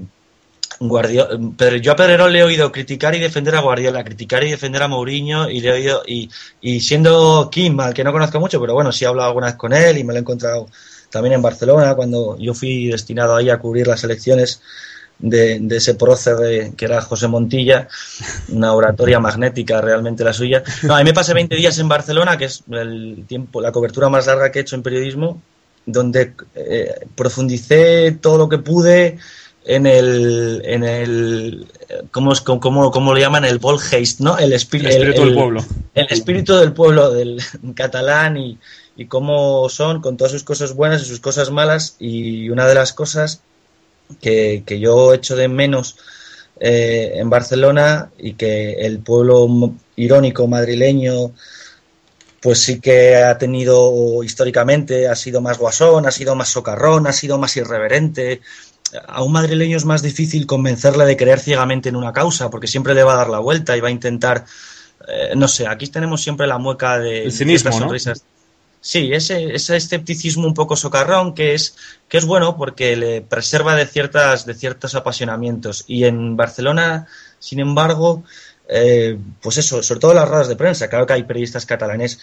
[1.58, 4.82] pero yo a Pedrerol le he oído criticar y defender a Guardiola, criticar y defender
[4.82, 6.30] a Mourinho y le he oído y,
[6.62, 9.56] y siendo Kim, al que no conozco mucho, pero bueno, sí he hablado alguna vez
[9.56, 10.68] con él y me lo he encontrado
[11.10, 14.62] también en Barcelona cuando yo fui destinado ahí a cubrir las elecciones
[15.20, 17.88] de, ese prócer que era José Montilla,
[18.50, 20.64] una oratoria magnética realmente la suya.
[20.84, 24.10] No, a mí me pasé 20 días en Barcelona, que es el tiempo, la cobertura
[24.10, 25.42] más larga que he hecho en periodismo,
[25.86, 29.18] donde eh, profundicé todo lo que pude
[29.66, 31.68] en el, en el
[32.12, 33.46] ¿cómo, es, cómo, cómo lo llaman?
[33.46, 34.38] El Volgeist, ¿no?
[34.38, 35.66] El, espíritu del pueblo.
[35.94, 37.42] El espíritu del pueblo del
[37.76, 38.58] catalán y,
[38.96, 41.98] y cómo son con todas sus cosas buenas y sus cosas malas.
[42.00, 43.42] Y una de las cosas
[44.22, 45.98] que, que yo echo de menos
[46.60, 51.32] eh, en Barcelona y que el pueblo irónico madrileño
[52.42, 57.14] pues sí que ha tenido históricamente, ha sido más guasón, ha sido más socarrón, ha
[57.14, 58.42] sido más irreverente,
[59.08, 62.94] a un madrileño es más difícil convencerle de creer ciegamente en una causa, porque siempre
[62.94, 64.46] le va a dar la vuelta y va a intentar,
[65.08, 68.24] eh, no sé, aquí tenemos siempre la mueca de El cinismo, sonrisas.
[68.82, 71.76] Sí, ese, ese escepticismo un poco socarrón que es,
[72.08, 75.84] que es bueno porque le preserva de ciertas, de ciertos apasionamientos.
[75.88, 77.08] Y en Barcelona,
[77.40, 78.24] sin embargo,
[78.70, 82.20] eh, pues eso, sobre todo las ruedas de prensa, claro que hay periodistas catalanes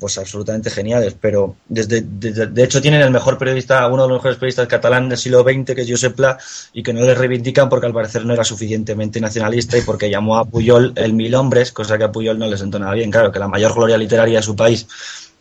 [0.00, 4.38] pues absolutamente geniales, pero desde, de, hecho tienen el mejor periodista, uno de los mejores
[4.38, 6.36] periodistas catalanes del siglo XX, que es Josep Pla,
[6.72, 10.36] y que no le reivindican porque al parecer no era suficientemente nacionalista y porque llamó
[10.36, 13.12] a Puyol el mil hombres, cosa que a Puyol no le sentó nada bien.
[13.12, 14.88] Claro, que la mayor gloria literaria de su país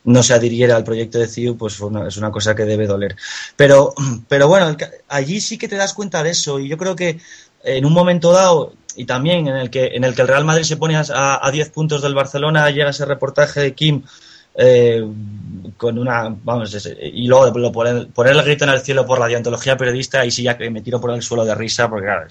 [0.05, 3.15] no se adhiriera al proyecto de CIU, pues es una cosa que debe doler.
[3.55, 3.93] Pero,
[4.27, 4.75] pero bueno,
[5.09, 7.19] allí sí que te das cuenta de eso, y yo creo que
[7.63, 10.63] en un momento dado y también en el que en el que el Real Madrid
[10.63, 14.03] se pone a, 10 puntos del Barcelona, llega ese reportaje de Kim
[14.55, 15.03] eh,
[15.75, 19.75] con una, vamos, y luego lo poner, el grito en el cielo por la deontología
[19.75, 22.27] periodista, y sí ya que me tiro por el suelo de risa, porque claro,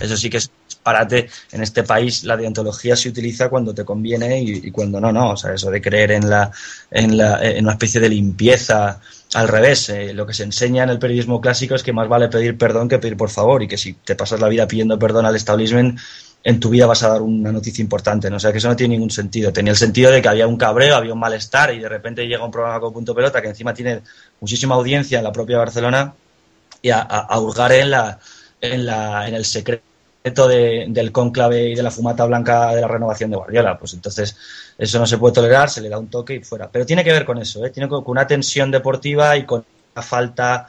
[0.00, 0.50] eso sí que es
[0.82, 1.28] parate.
[1.52, 5.30] En este país la deontología se utiliza cuando te conviene y, cuando no, no.
[5.32, 6.50] O sea, eso de creer en, la,
[6.90, 9.00] en, la, en una especie de limpieza
[9.34, 12.28] al revés, eh, lo que se enseña en el periodismo clásico es que más vale
[12.28, 15.24] pedir perdón que pedir por favor y que si te pasas la vida pidiendo perdón
[15.24, 15.98] al establishment,
[16.44, 18.28] en tu vida vas a dar una noticia importante.
[18.28, 18.36] ¿no?
[18.36, 19.52] O sea, que eso no tiene ningún sentido.
[19.52, 22.44] Tenía el sentido de que había un cabreo, había un malestar y de repente llega
[22.44, 24.02] un programa con punto pelota que encima tiene
[24.40, 26.14] muchísima audiencia en la propia Barcelona
[26.82, 28.18] y a, a, hurgar en, la,
[28.60, 29.91] en, la, en el secreto
[30.22, 33.78] del cónclave y de la fumata blanca de la renovación de Guardiola.
[33.78, 34.36] Pues entonces
[34.78, 36.68] eso no se puede tolerar, se le da un toque y fuera.
[36.70, 37.70] Pero tiene que ver con eso, ¿eh?
[37.70, 40.68] tiene con una tensión deportiva y con una falta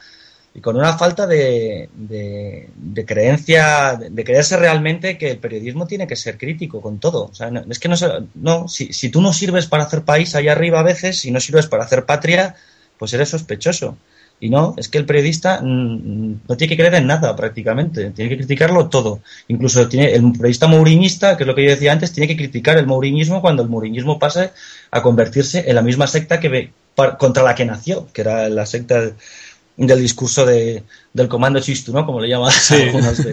[0.55, 6.15] y con una falta de, de, creencia, de, creerse realmente que el periodismo tiene que
[6.15, 7.25] ser crítico con todo.
[7.25, 7.95] O sea, es que no,
[8.35, 11.39] no si, si tú no sirves para hacer país ahí arriba a veces, si no
[11.39, 12.55] sirves para hacer patria,
[12.99, 13.97] pues eres sospechoso.
[14.43, 18.29] Y no, es que el periodista mm, no tiene que creer en nada prácticamente, tiene
[18.29, 19.21] que criticarlo todo.
[19.47, 22.77] Incluso tiene, el periodista mouriñista, que es lo que yo decía antes, tiene que criticar
[22.77, 24.51] el mouriñismo cuando el mouriñismo pase
[24.91, 26.73] a convertirse en la misma secta que ve,
[27.17, 29.13] contra la que nació, que era la secta
[29.77, 32.05] del discurso de, del comando chistu, ¿no?
[32.05, 33.23] Como le llaman algunos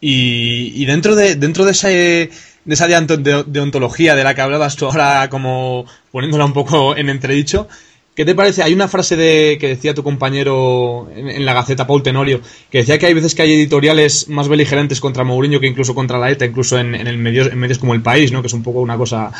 [0.00, 2.30] y, y, dentro de dentro de ese
[2.64, 7.68] de esa deontología de la que hablabas tú ahora como poniéndola un poco en entredicho,
[8.14, 8.62] ¿Qué te parece?
[8.62, 12.98] Hay una frase de, que decía tu compañero en, la Gaceta, Paul Tenorio, que decía
[12.98, 16.44] que hay veces que hay editoriales más beligerantes contra Mourinho que incluso contra la ETA,
[16.44, 18.42] incluso en, el medios, en medios como El País, ¿no?
[18.42, 19.32] que es un poco una cosa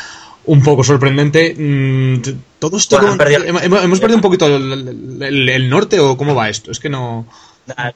[0.45, 1.55] un poco sorprendente.
[1.55, 2.21] Mm,
[2.57, 3.15] ¿Todo esto hemos,
[3.99, 6.71] perdido un poquito el, norte o cómo va esto?
[6.71, 7.27] Es que no...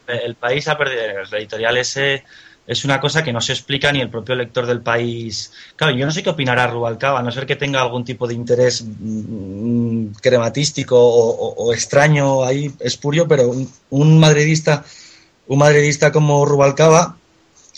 [0.08, 2.24] El, País ha perdido, el editorial ese
[2.68, 5.54] es una cosa que no se explica ni el propio lector del país.
[5.78, 8.34] Claro, yo no sé qué opinará Rubalcaba, a no ser que tenga algún tipo de
[8.34, 13.54] interés mm, crematístico o, extraño ahí, espurio, pero
[13.90, 14.84] un, madridista,
[15.48, 17.16] un madridista como Rubalcaba,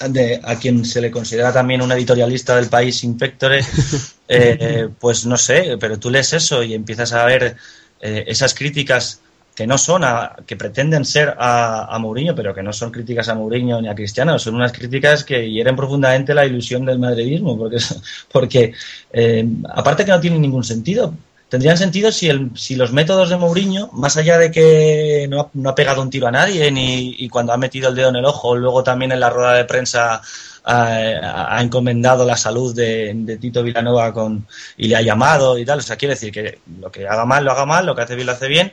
[0.09, 3.63] de, a quien se le considera también un editorialista del país Inspectore,
[4.27, 7.57] eh, pues no sé, pero tú lees eso y empiezas a ver
[8.01, 9.19] eh, esas críticas
[9.59, 13.27] que no son, a, que pretenden ser a, a, Mourinho, pero que no son críticas
[13.27, 17.57] a Mourinho ni a Cristiano, son unas críticas que hieren profundamente la ilusión del madridismo,
[17.57, 17.77] porque,
[18.31, 18.73] porque
[19.11, 19.45] eh,
[19.75, 21.13] aparte que no tienen ningún sentido,
[21.49, 25.49] tendrían sentido si, el, si los métodos de Mourinho, más allá de que no ha,
[25.55, 28.15] no ha pegado un tiro a nadie ni y cuando ha metido el dedo en
[28.15, 30.21] el ojo, luego también en la rueda de prensa
[30.63, 34.45] ha, ha encomendado la salud de, de, Tito Vilanova con,
[34.77, 37.43] y le ha llamado y tal, o sea, quiere decir que lo que haga mal
[37.43, 38.71] lo haga mal, lo que hace bien lo hace bien,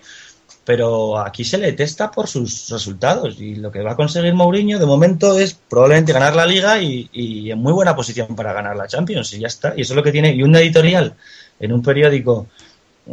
[0.66, 4.80] pero aquí se le testa por sus resultados y lo que va a conseguir Mourinho
[4.80, 7.08] de momento es probablemente ganar la liga y,
[7.52, 9.74] en muy buena posición para ganar la Champions y ya está.
[9.76, 10.34] Y eso es lo que tiene.
[10.34, 11.14] Y un editorial
[11.60, 12.48] en un periódico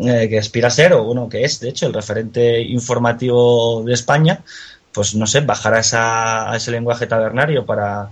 [0.02, 3.94] eh, que aspira a ser, o bueno, que es de hecho el referente informativo de
[3.94, 4.40] España,
[4.92, 8.10] pues no sé, bajar a, esa, a ese lenguaje tabernario para,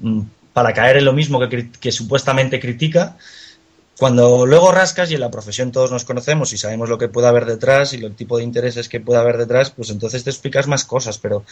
[0.00, 3.16] mm, para caer en lo mismo que, que supuestamente critica
[4.02, 7.28] cuando luego rascas y en la profesión todos nos conocemos y sabemos lo que puede
[7.28, 10.66] haber detrás y el tipo de intereses que puede haber detrás, pues entonces te explicas
[10.66, 11.44] más cosas, pero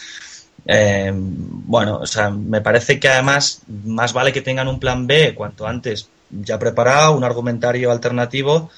[0.67, 5.33] eh, bueno, o sea, me parece que además más vale que tengan un plan B
[5.37, 8.69] cuanto antes ya preparado, un argumentario alternativo.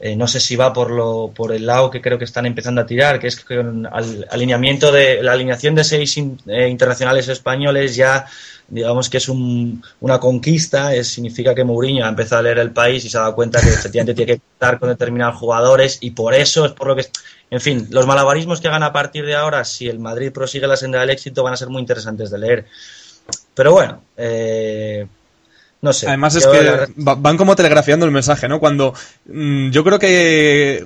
[0.00, 2.80] Eh, no sé si va por lo por el lado que creo que están empezando
[2.80, 7.94] a tirar, que es que al alineamiento de la alineación de seis eh, internacionales españoles
[7.94, 8.26] ya
[8.68, 13.04] digamos que es una conquista, es, significa que Mourinho ha empezado a leer el país
[13.04, 16.34] y se ha dado cuenta que efectivamente tiene que contar con determinados jugadores y por
[16.34, 17.06] eso es por lo que...
[17.50, 20.76] En fin, los malabarismos que hagan a partir de ahora, si el Madrid prosigue la
[20.76, 22.66] senda del éxito, van a ser muy interesantes de leer.
[23.54, 25.06] Pero bueno, eh,
[25.84, 26.08] no sé.
[26.08, 28.58] Además es que van como telegrafiando el mensaje, ¿no?
[28.58, 28.94] Cuando
[29.26, 30.84] mm, yo creo que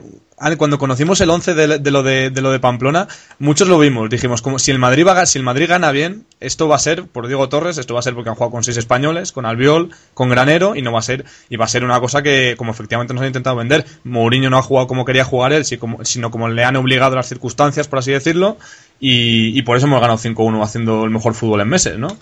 [0.56, 3.08] cuando conocimos el 11 de, lo de, lo de Pamplona,
[3.38, 4.08] muchos lo vimos.
[4.10, 7.06] Dijimos, como si el Madrid va, si el Madrid gana bien, esto va a ser
[7.06, 9.90] por Diego Torres, esto va a ser porque han jugado con seis españoles, con Albiol,
[10.14, 12.70] con Granero, y no va a ser, y va a ser una cosa que, como
[12.70, 16.48] efectivamente nos han intentado vender, Mourinho no ha jugado como quería jugar él, sino como
[16.48, 18.58] le han obligado las circunstancias, por así decirlo,
[19.00, 22.16] y, por eso hemos ganado 5-1 haciendo el mejor fútbol en meses, ¿no?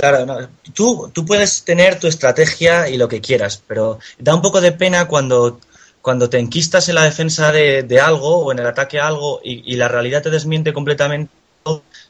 [0.00, 0.48] Claro, no.
[0.72, 4.72] Tú, tú puedes tener tu estrategia y lo que quieras, pero da un poco de
[4.72, 5.60] pena cuando
[6.00, 9.76] cuando te enquistas en la defensa de, algo o en el ataque a algo y,
[9.76, 11.30] la realidad te desmiente completamente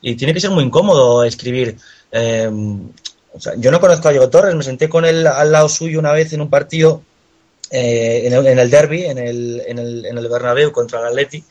[0.01, 1.77] y tiene que ser muy incómodo escribir.
[2.13, 2.89] Em,
[3.57, 6.33] yo no conozco a Diego Torres, me senté con él al lado suyo una vez
[6.33, 7.03] en un partido
[7.71, 11.45] eh, en, el, derby, en el, en, el, en el Bernabéu contra el Atleti,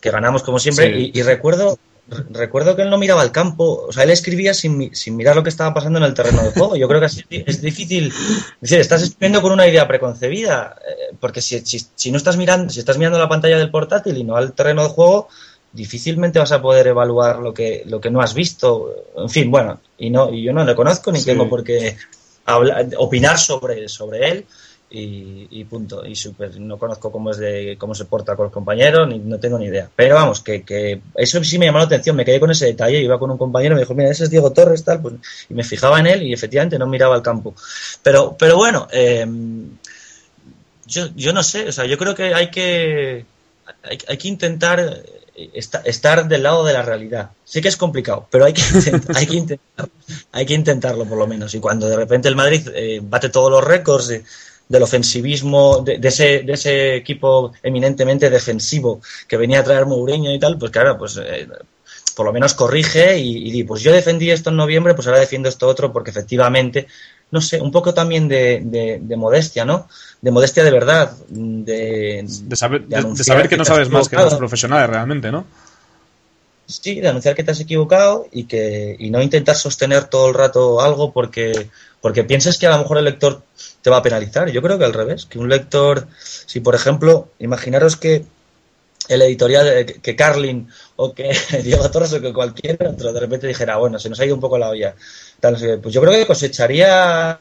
[0.00, 4.04] que ganamos como siempre, y, recuerdo recuerdo que él no miraba el campo, o sea,
[4.04, 6.76] él escribía sin, sin, mirar lo que estaba pasando en el terreno de juego.
[6.76, 11.14] Yo creo que así es difícil, es decir, estás escribiendo con una idea preconcebida, eh,
[11.18, 14.36] porque si, si, no estás mirando, si estás mirando la pantalla del portátil y no
[14.36, 15.28] al terreno de juego,
[15.72, 19.06] difícilmente vas a poder evaluar lo que, lo que no has visto.
[19.16, 21.96] En fin, bueno, y no, y yo no le conozco ni tengo por qué
[22.98, 24.46] opinar sobre, sobre él
[24.96, 26.06] y, punto.
[26.06, 29.40] Y super, no conozco cómo es de cómo se porta con los compañeros, ni no
[29.40, 29.88] tengo ni idea.
[29.94, 33.18] Pero vamos, que, eso sí me llamó la atención, me quedé con ese detalle, iba
[33.18, 35.14] con un compañero me dijo, mira, ese es Diego Torres, tal, pues,
[35.48, 37.54] y me fijaba en él y efectivamente no miraba al campo.
[38.02, 39.26] Pero, pero bueno, eh,
[40.86, 43.24] yo, yo no sé, o sea, yo creo que hay que,
[43.82, 45.02] hay, que intentar
[45.34, 47.30] estar del lado de la realidad.
[47.44, 48.62] Sí que es complicado, pero hay que,
[49.14, 49.58] hay que,
[50.30, 51.52] hay que intentarlo por lo menos.
[51.54, 54.12] Y cuando de repente el Madrid eh, bate todos los récords,
[54.68, 60.38] del ofensivismo de, ese, de ese equipo eminentemente defensivo que venía a traer Mourinho y
[60.38, 61.48] tal, pues claro, pues eh,
[62.16, 65.48] por lo menos corrige y, y, pues yo defendí esto en noviembre, pues ahora defiendo
[65.48, 66.86] esto otro porque efectivamente,
[67.30, 69.88] no sé, un poco también de, de, modestia, ¿no?
[70.20, 74.34] De modestia de verdad, de, de saber, de, saber que, no sabes más que los
[74.36, 75.44] profesionales realmente, ¿no?
[76.66, 80.34] Sí, de anunciar que te has equivocado y que y no intentar sostener todo el
[80.34, 81.68] rato algo porque
[82.00, 83.42] porque piensas que a lo mejor el lector
[83.82, 84.50] te va a penalizar.
[84.50, 88.24] Yo creo que al revés, que un lector, si por ejemplo, imaginaros que
[89.08, 93.76] el editorial, que Carlin o que Diego Torres o que cualquier otro de repente dijera,
[93.76, 94.94] bueno, se nos ha ido un poco la olla.
[95.40, 97.38] pues yo creo que cosecharía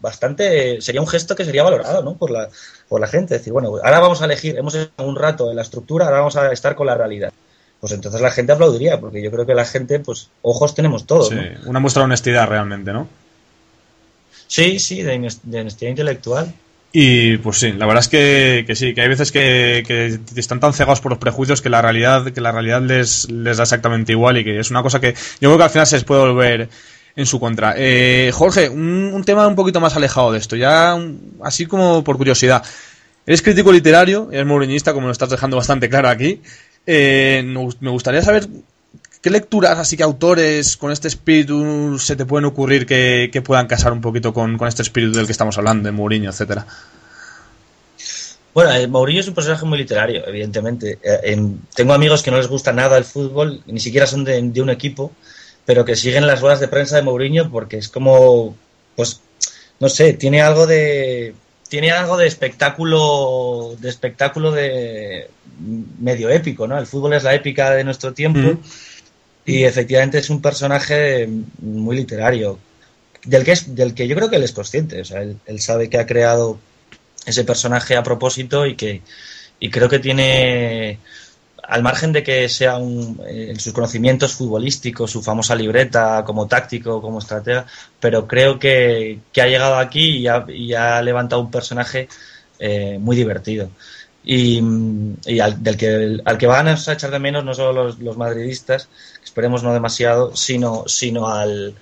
[0.00, 2.16] bastante, sería un gesto que sería valorado ¿no?
[2.16, 2.48] por, la,
[2.88, 3.36] por la gente.
[3.36, 6.18] Es decir, bueno, ahora vamos a elegir, hemos estado un rato en la estructura, ahora
[6.18, 7.32] vamos a estar con la realidad
[7.80, 11.28] pues entonces la gente aplaudiría, porque yo creo que la gente, pues, ojos tenemos todos.
[11.28, 11.36] Sí,
[11.66, 13.08] una muestra de honestidad realmente, ¿no?
[14.46, 16.52] Sí, sí, de, honestidad intelectual.
[16.92, 21.00] Y pues sí, la verdad es que, sí, que hay veces que, están tan cegados
[21.00, 24.44] por los prejuicios que la realidad, que la realidad les, les da exactamente igual y
[24.44, 26.68] que es una cosa que yo creo que al final se les puede volver
[27.14, 27.74] en su contra.
[27.76, 30.98] Eh, Jorge, un, un, tema un poquito más alejado de esto, ya
[31.42, 32.62] así como por curiosidad.
[33.26, 36.40] Eres crítico literario, eres mouriñista, como lo estás dejando bastante claro aquí.
[36.86, 37.42] Eh,
[37.80, 38.46] me gustaría saber
[39.20, 43.92] qué lecturas, así que autores con este espíritu se te pueden ocurrir que, puedan casar
[43.92, 46.64] un poquito con, este espíritu del que estamos hablando, de Mourinho, etcétera.
[48.54, 50.98] Bueno, eh, Mourinho es un personaje muy literario, evidentemente.
[51.02, 51.36] Eh,
[51.74, 55.12] tengo amigos que no les gusta nada el fútbol, ni siquiera son de, un equipo,
[55.64, 58.56] pero que siguen las ruedas de prensa de Mourinho porque es como,
[58.94, 59.20] pues,
[59.80, 61.34] no sé, tiene algo de,
[61.68, 65.28] tiene algo de espectáculo, de espectáculo de,
[66.00, 66.78] medio épico, ¿no?
[66.78, 68.60] El fútbol es la épica de nuestro tiempo mm.
[69.46, 71.28] y efectivamente es un personaje
[71.60, 72.58] muy literario,
[73.24, 75.88] del que, es, del que yo creo que él es consciente, o sea, él, sabe
[75.88, 76.58] que ha creado
[77.24, 79.02] ese personaje a propósito y que,
[79.58, 80.98] y creo que tiene
[81.68, 86.46] al margen de que sea un, eh, en sus conocimientos futbolísticos, su famosa libreta como
[86.46, 87.66] táctico, como estratega,
[88.00, 92.08] pero creo que, ha llegado aquí y ha, levantado un personaje
[92.58, 93.70] eh, muy divertido.
[94.24, 94.58] Y,
[95.40, 98.88] al, del que, al que van a echar de menos no solo los, los madridistas,
[99.22, 101.76] esperemos no demasiado, sino, sino al,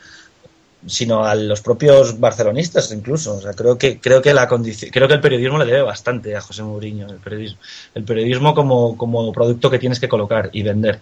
[0.86, 3.36] sino a los propios barcelonistas incluso.
[3.36, 6.40] O sea, creo que creo que la creo que el periodismo le debe bastante a
[6.40, 7.58] José Mourinho, el periodismo,
[7.94, 11.00] el periodismo como, como producto que tienes que colocar y vender.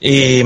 [0.00, 0.40] Y,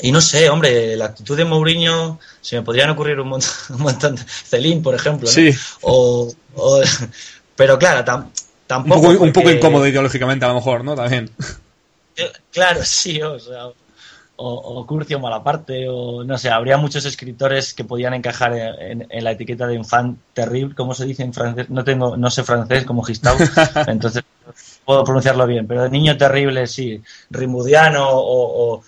[0.00, 3.82] y no sé, hombre, la actitud de Mourinho, se me podrían ocurrir un montón, un
[3.82, 5.32] montón de Celín, por ejemplo, ¿no?
[5.32, 5.50] Sí.
[5.82, 6.32] O,
[7.56, 8.04] pero claro,
[8.66, 10.94] tampoco un poco, un poco incómodo ideológicamente a lo mejor, ¿no?
[10.94, 11.30] También.
[12.52, 13.68] Claro, sí, o sea,
[14.40, 19.32] o, o Curcio Malaparte, o no sé, habría muchos escritores que podían encajar en, la
[19.32, 23.02] etiqueta de infant terrible, como se dice en francés, no tengo, no sé francés como
[23.02, 23.36] Gistau,
[23.88, 24.22] entonces
[24.84, 28.84] puedo pronunciarlo bien, pero de niño terrible sí, rimudiano o,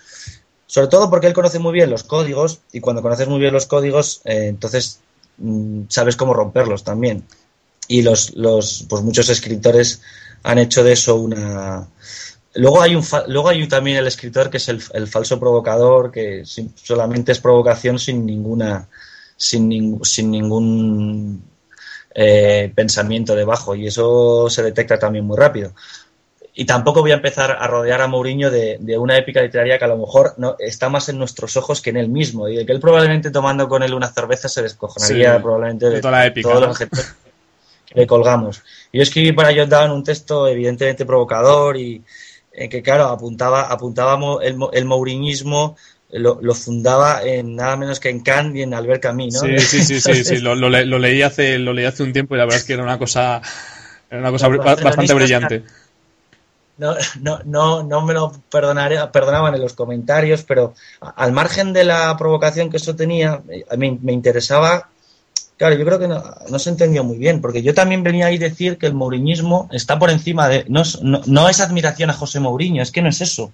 [0.67, 3.65] sobre todo porque él conoce muy bien los códigos y cuando conoces muy bien los
[3.65, 5.01] códigos, eh, entonces
[5.37, 7.25] mm, sabes cómo romperlos también.
[7.89, 10.01] Y los, los, pues muchos escritores
[10.43, 11.89] han hecho de eso una,
[12.55, 17.31] Luego hay, un luego hay también el escritor que es el, falso provocador, que solamente
[17.31, 18.89] es provocación sin ninguna
[19.37, 21.43] sin, sin ningún
[22.13, 25.71] eh, pensamiento debajo y eso se detecta también muy rápido.
[26.53, 29.87] Y tampoco voy a empezar a rodear a Mourinho de, una épica literaria que a
[29.87, 32.73] lo mejor no, está más en nuestros ojos que en él mismo y de que
[32.73, 36.61] él probablemente tomando con él una cerveza se descojonaría probablemente de, toda la épica, todos
[36.61, 37.15] los objetos
[37.85, 38.61] que le colgamos.
[38.91, 42.03] Yo escribí para John Down un texto evidentemente provocador y,
[42.51, 45.77] que, claro, apuntaba, apuntábamos el, el mourinismo
[46.11, 49.39] lo, fundaba en nada menos que en Kant y en Albert Camus, ¿no?
[49.39, 52.59] Sí, sí, sí, sí, Lo, leí hace, lo leí hace un tiempo y la verdad
[52.59, 53.41] es que era una cosa,
[54.09, 55.63] era una cosa bastante brillante.
[56.77, 61.83] No, no, no, no me lo perdonaré, perdonaban en los comentarios, pero al margen de
[61.83, 64.89] la provocación que eso tenía, a mí me interesaba
[65.61, 68.39] Claro, yo creo que no, se entendió muy bien, porque yo también venía ahí a
[68.39, 70.65] decir que el mouriñismo está por encima de.
[70.67, 73.53] No, es admiración a José Mourinho, es que no es eso.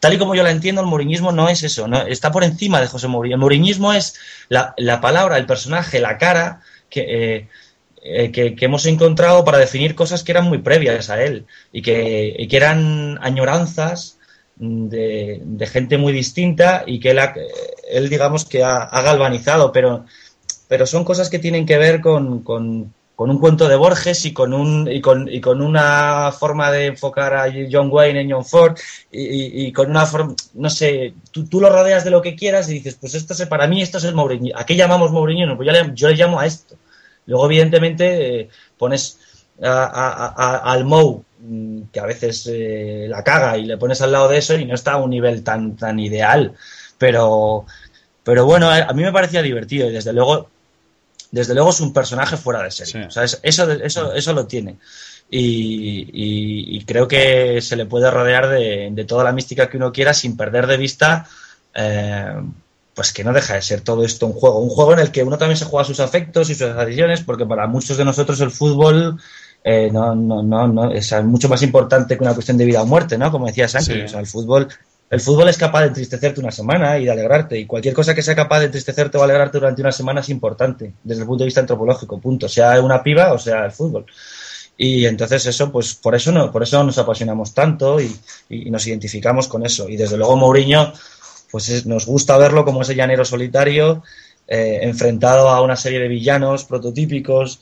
[0.00, 2.88] Tal y como yo la entiendo, el mouriñismo no es eso, está por encima de
[2.88, 3.36] José Mourinho.
[3.36, 4.16] El mouriñismo es
[4.48, 7.46] la, palabra, el personaje, la cara eh,
[8.02, 11.80] eh, que, que, hemos encontrado para definir cosas que eran muy previas a él y
[11.80, 14.18] que, eran añoranzas
[14.56, 17.20] de, gente muy distinta y que él,
[17.88, 20.06] él digamos, que ha galvanizado, pero
[20.68, 24.52] pero son cosas que tienen que ver con, con, un cuento de Borges y con,
[24.52, 28.76] un, y con, y con una forma de enfocar a John Wayne en John Ford
[29.10, 32.74] y, con una forma, no sé, tú, tú, lo rodeas de lo que quieras y
[32.74, 34.56] dices, pues esto es, para mí esto es el Mourinho.
[34.56, 35.56] ¿A qué llamamos Mourinho?
[35.56, 36.76] Pues yo le, llamo a esto.
[37.26, 39.18] Luego, evidentemente, eh, pones
[39.62, 44.38] al Mou mm, que a veces eh, la caga y le pones al lado de
[44.38, 46.52] eso y no está a un nivel tan, tan ideal.
[46.98, 47.66] Pero,
[48.22, 50.48] pero bueno, a mí me parecía divertido y desde luego
[51.30, 53.08] desde luego es un personaje fuera de serie.
[53.42, 54.76] eso, eso, eso lo tiene.
[55.28, 60.36] Y, creo que se le puede rodear de, toda la mística que uno quiera sin
[60.36, 61.26] perder de vista,
[61.74, 62.34] eh,
[62.94, 64.58] pues que no deja de ser todo esto un juego.
[64.60, 67.44] Un juego en el que uno también se juega sus afectos y sus adiciones, porque
[67.44, 69.18] para muchos de nosotros el fútbol
[69.64, 73.18] eh, no, no, no, es mucho más importante que una cuestión de vida o muerte,
[73.18, 73.32] ¿no?
[73.32, 74.68] Como decía Sánchez, el fútbol
[75.08, 77.58] el fútbol es capaz de entristecerte una semana y de alegrarte.
[77.58, 80.94] Y cualquier cosa que sea capaz de entristecerte o alegrarte durante una semana es importante,
[81.04, 82.48] desde el punto de vista antropológico, punto.
[82.48, 84.06] Sea una piba o sea el fútbol.
[84.76, 88.14] Y entonces eso, pues por eso no, por eso nos apasionamos tanto y,
[88.70, 89.88] nos identificamos con eso.
[89.88, 90.92] Y desde luego Mourinho,
[91.50, 94.02] pues nos gusta verlo como ese llanero solitario,
[94.46, 97.60] eh, enfrentado a una serie de villanos prototípicos,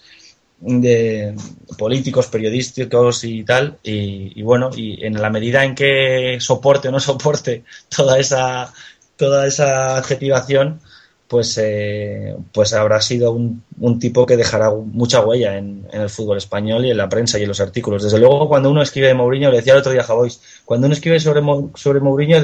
[0.61, 1.35] de
[1.79, 3.79] políticos, periodísticos y tal.
[3.83, 7.65] Y, bueno, y en la medida en que soporte o no soporte
[7.95, 8.73] toda esa,
[9.17, 10.81] toda esa adjetivación,
[11.29, 16.85] pues, eh, pues habrá sido un, tipo que dejará mucha huella en, el fútbol español
[16.85, 18.03] y en la prensa y en los artículos.
[18.03, 20.87] Desde luego, cuando uno escribe de Mourinho, le decía el otro día a Javois, cuando
[20.87, 21.43] uno escribe sobre,
[21.75, 22.43] sobre Mourinho,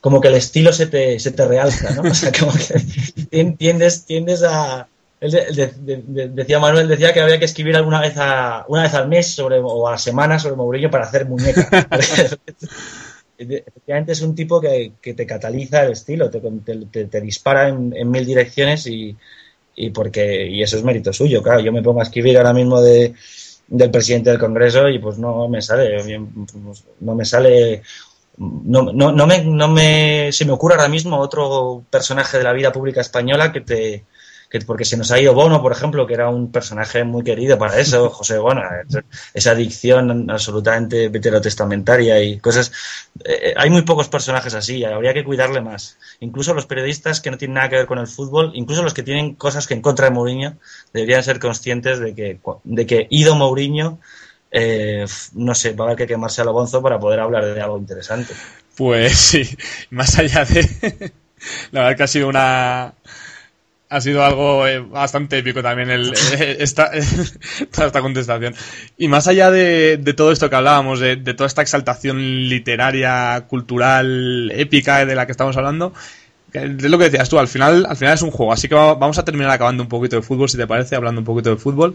[0.00, 2.02] como que el estilo se te, se te realza, ¿no?
[2.10, 4.88] O sea, como que tiendes, tiendes a,
[5.30, 9.58] decía Manuel decía que había que escribir alguna vez a, una vez al mes sobre
[9.58, 11.68] o a la semana sobre Mourinho para hacer muñeca.
[13.38, 19.16] Efectivamente es un tipo que, te cataliza el estilo, te, dispara en, mil direcciones y,
[19.92, 21.42] porque y eso es mérito suyo.
[21.42, 23.14] Claro, yo me pongo a escribir ahora mismo de,
[23.66, 27.82] del presidente del Congreso y pues no me sale, pues, no me sale
[28.36, 32.52] no, no, no, me, no me se me ocurre ahora mismo otro personaje de la
[32.52, 34.04] vida pública española que te
[34.54, 37.58] que porque se nos ha ido Bono, por ejemplo, que era un personaje muy querido
[37.58, 38.62] para eso, José Bono,
[39.34, 42.70] esa adicción absolutamente veterotestamentaria y cosas.
[43.24, 45.98] Eh, hay muy pocos personajes así, habría que cuidarle más.
[46.20, 49.02] Incluso los periodistas que no tienen nada que ver con el fútbol, incluso los que
[49.02, 50.56] tienen cosas que en contra de Mourinho,
[50.92, 53.98] deberían ser conscientes de que, de que Ido Mourinho
[54.52, 57.60] eh, no sé, va a haber que quemarse a lo bonzo para poder hablar de
[57.60, 58.34] algo interesante.
[58.76, 59.48] Pues sí,
[59.90, 61.12] más allá de...
[61.72, 62.94] La verdad que ha sido una...
[63.94, 66.90] Ha sido algo eh, bastante épico también el, eh, esta,
[67.70, 68.52] toda esta contestación.
[68.98, 75.06] Y más allá de, todo esto que hablábamos, de, toda esta exaltación literaria, cultural, épica
[75.06, 75.92] de la que estamos hablando,
[76.52, 78.52] es lo que decías tú, al final, al final es un juego.
[78.52, 81.24] Así que vamos a terminar acabando un poquito de fútbol, si te parece, hablando un
[81.24, 81.94] poquito de fútbol.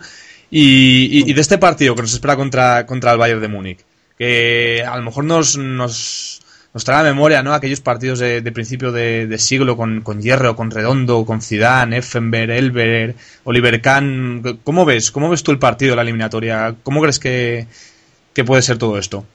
[0.49, 3.85] Y, de este partido que nos espera contra, contra el Bayern de Múnich,
[4.17, 6.41] que a lo mejor nos, nos,
[6.73, 7.53] nos trae a memoria ¿no?
[7.53, 13.15] aquellos partidos de, principio de, siglo con, con Hierro, con Redondo, con Zidane, Effenberg, Elber,
[13.43, 14.59] Oliver Kahn.
[14.63, 15.11] ¿Cómo ves?
[15.11, 16.75] ¿Cómo ves tú el partido, la eliminatoria?
[16.83, 17.67] ¿Cómo crees que,
[18.45, 19.25] puede ser todo esto?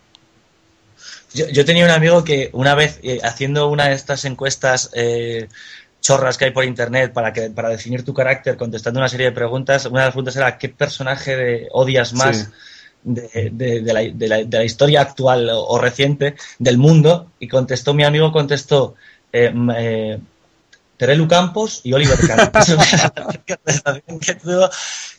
[1.34, 5.48] Yo, tenía un amigo que una vez eh, haciendo una de estas encuestas eh,
[6.00, 9.32] chorras que hay por internet para que para definir tu carácter contestando una serie de
[9.32, 9.86] preguntas.
[9.86, 12.50] Una de las preguntas era ¿qué personaje de, odias más
[13.04, 17.30] de, de, la, historia actual o, reciente del mundo?
[17.38, 18.94] Y contestó mi amigo, contestó
[19.32, 20.18] eh, eh,
[20.96, 22.50] Terelu Campos y Oliver Kahn.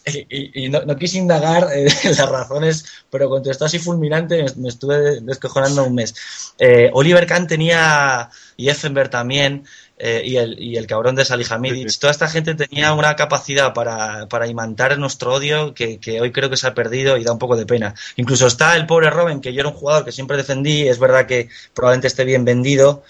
[0.30, 1.86] y, no, quise indagar en
[2.18, 6.16] las razones, pero contestó así fulminante, me, estuve descojonando un mes.
[6.58, 9.66] Eh, Oliver Kahn tenía, y Effenberg también,
[9.98, 14.28] eh, y, el, y el cabrón de Salihamidzic, toda esta gente tenía una capacidad para,
[14.28, 17.56] para imantar nuestro odio que, hoy creo que se ha perdido y da un poco
[17.56, 17.96] de pena.
[18.18, 21.28] Incluso está el pobre Robin, que yo era un jugador que siempre defendí, es verdad
[21.28, 23.04] que probablemente esté bien vendido,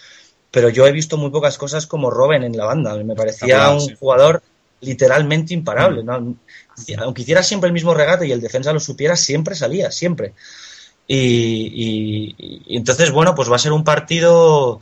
[0.52, 2.96] pero yo he visto muy pocas cosas como Robin en la banda.
[3.04, 4.44] Me parecía un jugador
[4.82, 6.04] literalmente imparable.
[6.04, 6.36] Mm.
[7.00, 10.34] Aunque hiciera siempre el mismo regate y el defensa lo supiera, siempre salía, siempre.
[11.08, 12.36] y,
[12.70, 14.80] entonces, bueno, pues va a ser un partido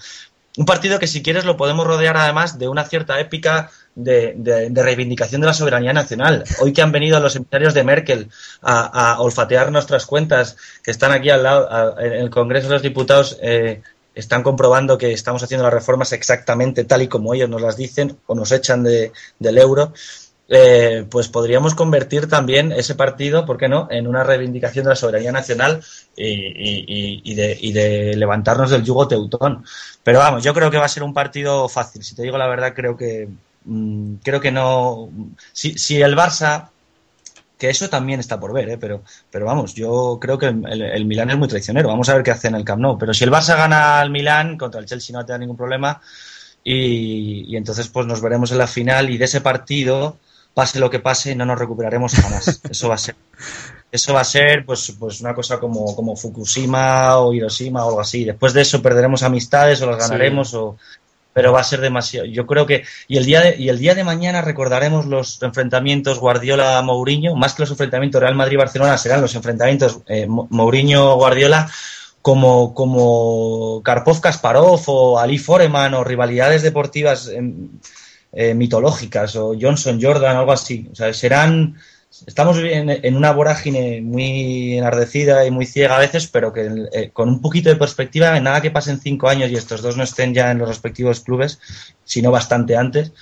[0.58, 5.42] un partido que si quieres lo podemos rodear además de una cierta épica de, reivindicación
[5.42, 6.44] de la soberanía nacional.
[6.60, 8.30] Hoy que han venido los empresarios de Merkel
[8.62, 13.38] a, olfatear nuestras cuentas, que están aquí al lado, en el Congreso de los Diputados,
[13.42, 13.82] eh,
[14.16, 18.18] están comprobando que estamos haciendo las reformas exactamente tal y como ellos nos las dicen
[18.28, 19.94] o nos echan de, del euro.
[20.50, 24.96] Eh, pues podríamos convertir también ese partido, ¿por qué no?, en una reivindicación de la
[24.96, 25.82] soberanía nacional
[26.18, 29.64] y, de, levantarnos del yugo teutón.
[30.04, 32.04] Pero vamos, yo creo que va a ser un partido fácil.
[32.04, 33.30] Si te digo la verdad, creo que
[33.66, 35.10] mm, creo que no.
[35.54, 36.70] Si, si, el Barça,
[37.58, 38.78] que eso también está por ver, ¿eh?
[38.78, 41.88] pero, pero vamos, yo creo que el, Milán es muy traicionero.
[41.88, 42.98] Vamos a ver qué hace en el Camp Nou.
[42.98, 45.58] Pero si el Barça gana al Milán, contra el Chelsea no va a tener ningún
[45.58, 46.02] problema.
[46.66, 50.18] Y, y entonces, pues nos veremos en la final y de ese partido
[50.54, 52.62] pase lo que pase, no nos recuperaremos jamás.
[52.70, 53.16] Eso va a ser.
[53.92, 58.02] Eso va a ser pues, pues una cosa como, como Fukushima o Hiroshima o algo
[58.02, 58.24] así.
[58.24, 60.78] Después de eso perderemos amistades o las ganaremos o
[61.32, 62.26] pero va a ser demasiado.
[62.26, 66.20] Yo creo que y el día de, y el día de mañana recordaremos los enfrentamientos
[66.20, 71.70] Guardiola Mourinho, más que los enfrentamientos Real Madrid Barcelona serán los enfrentamientos eh, Mourinho Guardiola
[72.22, 77.30] como como Karpov Kasparov o Ali Foreman o rivalidades deportivas
[78.34, 80.90] eh, mitológicas o Johnson Jordan, algo así.
[80.92, 81.76] O sea, serán.
[82.28, 87.10] Estamos en, en una vorágine muy enardecida y muy ciega a veces, pero que eh,
[87.12, 90.32] con un poquito de perspectiva, nada que pasen cinco años y estos dos no estén
[90.32, 91.60] ya en los respectivos clubes,
[92.06, 93.14] sino bastante antes,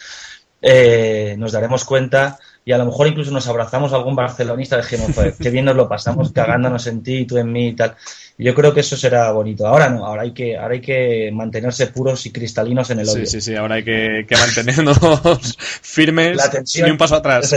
[0.61, 4.83] eh, nos daremos cuenta y a lo mejor incluso nos abrazamos a algún barcelonista de
[4.87, 7.95] que qué bien nos lo pasamos cagándonos en ti, tú en mí y tal.
[8.37, 9.65] Yo creo que eso será bonito.
[9.65, 13.25] Ahora no, ahora hay que, ahora hay que mantenerse puros y cristalinos en el odio.
[13.25, 14.99] Sí, sí, sí, ahora hay que, mantenernos
[15.81, 16.37] firmes
[16.75, 17.51] y un paso atrás.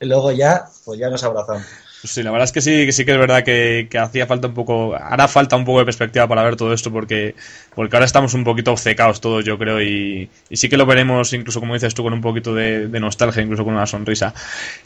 [0.00, 1.64] Y luego ya, pues ya nos abrazamos.
[2.04, 4.96] Sí, la verdad es que sí, sí que es verdad que, hacía falta un poco,
[4.96, 7.36] hará falta un poco de perspectiva para ver todo esto porque,
[7.76, 11.60] porque ahora estamos un poquito obcecados todos, yo creo, y, sí que lo veremos incluso,
[11.60, 14.34] como dices tú, con un poquito de, nostalgia, incluso con una sonrisa.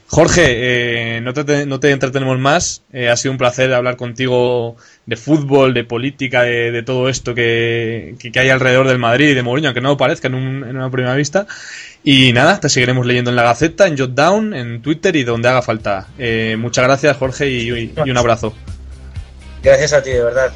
[0.09, 4.77] Jorge, eh, no, te, no te entretenemos más, eh, ha sido un placer hablar contigo
[5.07, 9.43] de fútbol, de política, de, todo esto que, que, hay alrededor del Madrid y de
[9.43, 11.47] Mourinho, aunque no parezca en, en una primera vista.
[12.09, 15.61] Y nada, te seguiremos leyendo en la Gaceta, en Jotdown, en Twitter y donde haga
[15.61, 16.07] falta.
[16.17, 18.55] Eh, muchas gracias, Jorge, y, y un abrazo.
[19.61, 20.53] Gracias a ti, de verdad.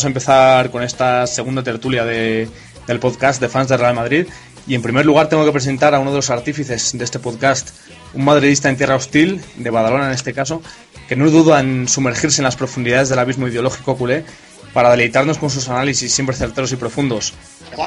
[0.00, 2.48] Vamos a empezar con esta segunda tertulia de,
[2.86, 4.26] del podcast de fans de Real Madrid.
[4.66, 7.68] Y en primer lugar tengo que presentar a uno de los artífices de este podcast,
[8.14, 10.62] un madridista en tierra hostil, de Badalona en este caso,
[11.06, 14.24] que no duda en sumergirse en las profundidades del abismo ideológico culé
[14.72, 17.34] para deleitarnos con sus análisis siempre certeros y profundos.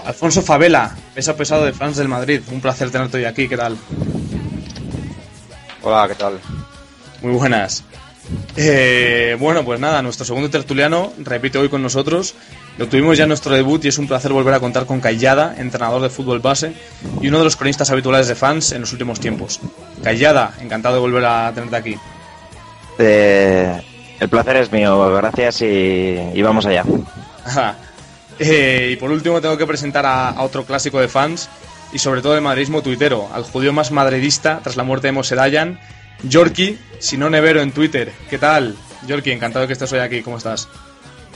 [0.06, 3.76] Alfonso Favela, peso pesado de fans del Madrid, un placer tenerte hoy aquí, ¿qué tal?
[5.82, 6.40] Hola, ¿qué tal?
[7.24, 7.84] Muy buenas.
[8.56, 12.36] Eh, bueno, pues nada, nuestro segundo tertuliano repite hoy con nosotros.
[12.78, 15.56] Lo tuvimos ya en nuestro debut y es un placer volver a contar con Callada,
[15.58, 16.74] entrenador de fútbol base
[17.22, 19.60] y uno de los cronistas habituales de fans en los últimos tiempos.
[20.04, 21.98] Callada, encantado de volver a tenerte aquí.
[23.00, 23.82] Eh,
[24.20, 26.84] el placer es mío, gracias y, vamos allá.
[28.40, 31.50] Eh, y por último tengo que presentar a, otro clásico de fans
[31.92, 35.80] y sobre todo el madridismo tuitero, al judío más madridista tras la muerte de Mosedayan,
[36.22, 38.12] Yorki, si no Nevero en Twitter.
[38.30, 38.76] ¿Qué tal?
[39.08, 40.70] Yorki, encantado que estés hoy aquí, ¿cómo estás?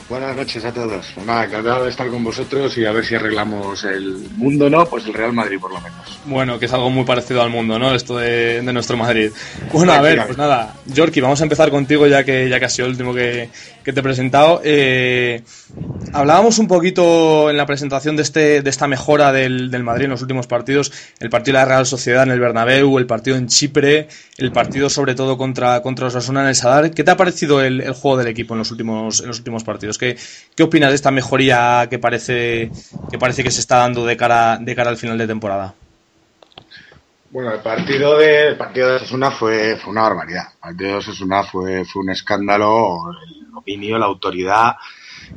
[0.08, 1.06] Buenas noches a todos.
[1.26, 4.86] Nada, encantado de estar con vosotros y a ver si arreglamos el mundo, ¿no?
[4.86, 6.18] Pues el Real Madrid por lo menos.
[6.24, 7.94] Bueno, que es algo muy parecido al mundo, ¿no?
[7.94, 9.30] Esto de, nuestro Madrid.
[9.70, 12.70] Bueno, a ver, pues nada, Jorki, vamos a empezar contigo ya que ya que ha
[12.70, 13.50] sido el último que,
[13.84, 14.62] que te he presentado.
[14.64, 15.42] Eh,
[16.14, 20.12] hablábamos un poquito en la presentación de, este, de esta mejora del, del Madrid en
[20.12, 20.90] los últimos partidos,
[21.20, 24.88] el partido de la Real Sociedad en el Bernabéu, el partido en Chipre, el partido
[24.88, 26.92] sobre todo contra, contra Osasuna en el Sadar.
[26.92, 29.64] ¿Qué te ha parecido el, el juego del equipo en los últimos, en los últimos
[29.64, 29.97] partidos?
[29.98, 30.16] ¿Qué,
[30.56, 32.70] ¿Qué, opinas de esta mejoría que parece,
[33.10, 35.74] que parece que se está dando de cara, de cara al final de temporada?
[37.30, 40.44] Bueno, el partido de, el partido de Osasuna fue, fue una barbaridad.
[40.54, 44.76] El partido de Osasuna fue, fue un escándalo, el dominio, la autoridad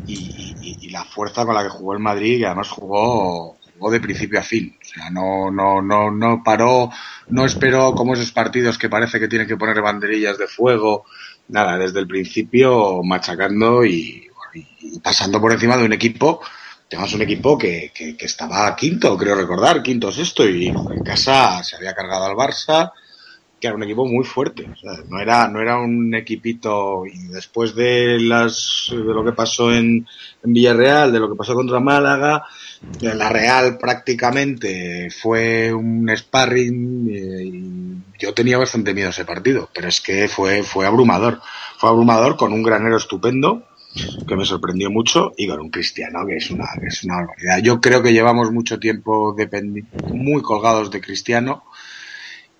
[0.08, 4.40] y, la fuerza con la que jugó el Madrid, y además jugó, jugó de principio
[4.40, 4.78] a fin.
[4.82, 6.90] O sea, no, no, no, no paró,
[7.28, 11.06] no esperó como esos partidos que parece que tienen que poner banderillas de fuego.
[11.50, 16.42] Nada, desde el principio machacando y y pasando por encima de un equipo,
[16.92, 21.78] tenemos un equipo que, que, estaba quinto, creo recordar, quinto sexto, y en casa se
[21.78, 22.92] había cargado al Barça,
[23.58, 24.68] que era un equipo muy fuerte.
[25.08, 30.06] no era, no era un equipito, y después de las, de lo que pasó en,
[30.44, 32.44] Villarreal, de lo que pasó contra Málaga,
[33.00, 39.88] la Real prácticamente fue un sparring y yo tenía bastante miedo a ese partido, pero
[39.88, 41.40] es que fue, fue abrumador.
[41.78, 43.64] Fue abrumador con un granero estupendo,
[44.28, 47.60] que me sorprendió mucho, y con un Cristiano que es una, que es una barbaridad.
[47.62, 49.36] Yo creo que llevamos mucho tiempo
[50.14, 51.64] muy colgados de Cristiano.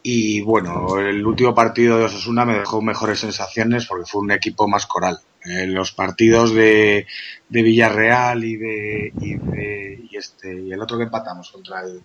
[0.04, 4.68] Y bueno, el último partido de Osasuna me dejó mejores sensaciones porque fue un equipo
[4.68, 5.20] más coral.
[5.44, 7.08] En los partidos de,
[7.50, 12.02] de Villarreal y de, y de y este y el otro que empatamos contra el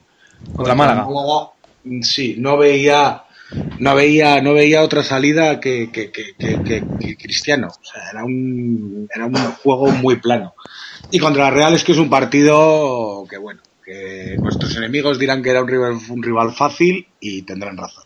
[0.54, 1.06] contra, Málaga.
[2.00, 3.25] Sí, no veía
[3.78, 7.68] no veía, no veía otra salida que, que, que, que, Cristiano.
[8.10, 10.54] Era un, era un juego muy plano.
[11.10, 15.42] Y contra la Real es que es un partido que, bueno, que nuestros enemigos dirán
[15.42, 18.04] que era un rival, un rival fácil y tendrán razón.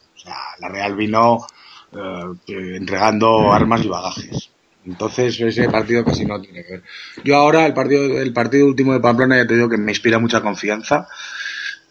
[0.60, 1.46] La Real vino
[1.92, 4.50] eh, entregando armas y bagajes.
[4.86, 6.82] Entonces ese partido casi no tiene que ver.
[7.24, 10.18] Yo ahora el partido, el partido último de Pamplona ya te digo que me inspira
[10.18, 11.06] mucha confianza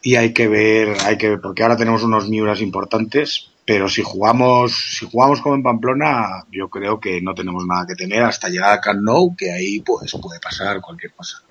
[0.02, 4.02] y hay que ver, hay que ver, porque ahora tenemos unos Miuras importantes, pero si
[4.02, 8.50] jugamos, si jugamos como en Pamplona, yo creo que no tenemos nada que tener hasta
[8.50, 11.44] llegar a Camp Nou, que ahí pues puede pasar cualquier cosa.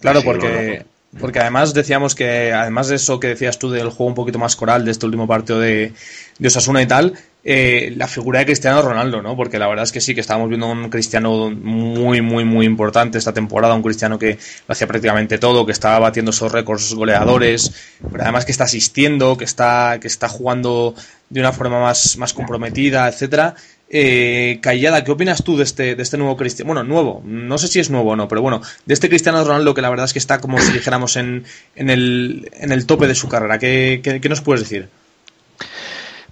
[0.00, 0.84] Claro, porque
[1.20, 4.56] porque además decíamos que, además de eso que decías tú del juego un poquito más
[4.56, 5.94] coral de este último partido de,
[6.38, 7.14] de Osasuna y tal,
[7.48, 9.36] eh, la figura de Cristiano Ronaldo, ¿no?
[9.36, 13.18] Porque la verdad es que sí, que estábamos viendo un Cristiano muy, muy, muy importante
[13.18, 14.36] esta temporada, un Cristiano que
[14.66, 17.72] lo hacía prácticamente todo, que estaba batiendo esos récords goleadores,
[18.10, 20.96] pero además que está asistiendo, que está, que está jugando
[21.30, 23.54] de una forma más, más comprometida, etcétera.
[23.88, 26.72] Eh, Callada, ¿qué opinas tú de este, de este nuevo Cristiano?
[26.72, 29.72] Bueno, nuevo, no sé si es nuevo o no, pero bueno, de este Cristiano Ronaldo
[29.72, 31.44] que la verdad es que está como si dijéramos en,
[31.76, 33.60] en, el, en el tope de su carrera.
[33.60, 34.88] ¿Qué, qué, nos puedes decir?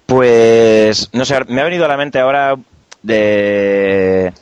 [0.07, 2.57] Pues, no sé, me ha venido a la mente ahora
[3.02, 4.32] de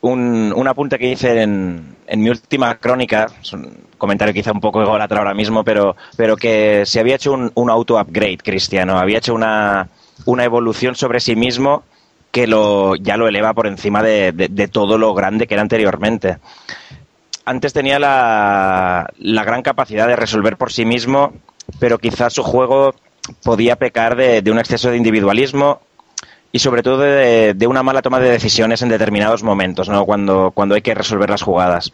[0.00, 4.60] un, un apunte que hice en, en mi última crónica, es un comentario quizá un
[4.60, 9.18] poco ególatra ahora mismo, pero, pero que se había hecho un, un auto-upgrade cristiano, había
[9.18, 9.88] hecho una,
[10.24, 11.84] una evolución sobre sí mismo
[12.30, 16.38] que lo, ya lo eleva por encima de, todo lo grande que era anteriormente.
[17.44, 21.32] Antes tenía la, la, gran capacidad de resolver por sí mismo,
[21.80, 22.94] pero quizás su juego
[23.42, 25.80] podía pecar de, un exceso de individualismo
[26.52, 30.04] y sobre todo de, una mala toma de decisiones en determinados momentos, ¿no?
[30.04, 31.92] cuando, cuando hay que resolver las jugadas.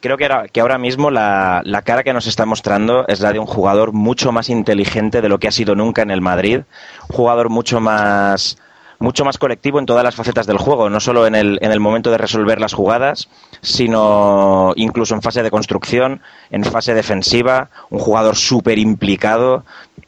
[0.00, 3.38] Creo que, que ahora mismo la, la, cara que nos está mostrando es la de
[3.38, 6.62] un jugador mucho más inteligente de lo que ha sido nunca en el Madrid,
[7.08, 8.58] un jugador mucho más
[9.02, 11.80] mucho más colectivo en todas las facetas del juego, no solo en el, en el
[11.80, 13.28] momento de resolver las jugadas,
[13.60, 19.64] sino incluso en fase de construcción, en fase defensiva, un jugador súper implicado,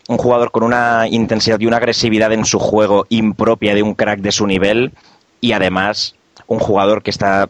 [0.08, 4.20] un jugador con una intensidad y una agresividad en su juego impropia de un crack
[4.20, 4.92] de su nivel
[5.40, 6.14] y además
[6.46, 7.48] un jugador que está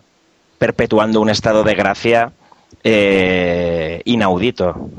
[0.59, 2.33] perpetuando un estado de gracia
[2.83, 4.91] eh, inaudito.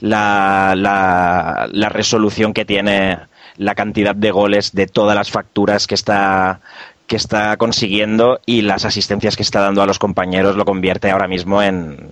[0.00, 3.18] La, la, la resolución que tiene
[3.56, 6.60] la cantidad de goles de todas las facturas que está
[7.06, 11.28] que está consiguiendo y las asistencias que está dando a los compañeros lo convierte ahora
[11.28, 12.10] mismo en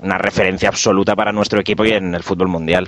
[0.00, 2.86] una referencia absoluta para nuestro equipo y en el fútbol mundial.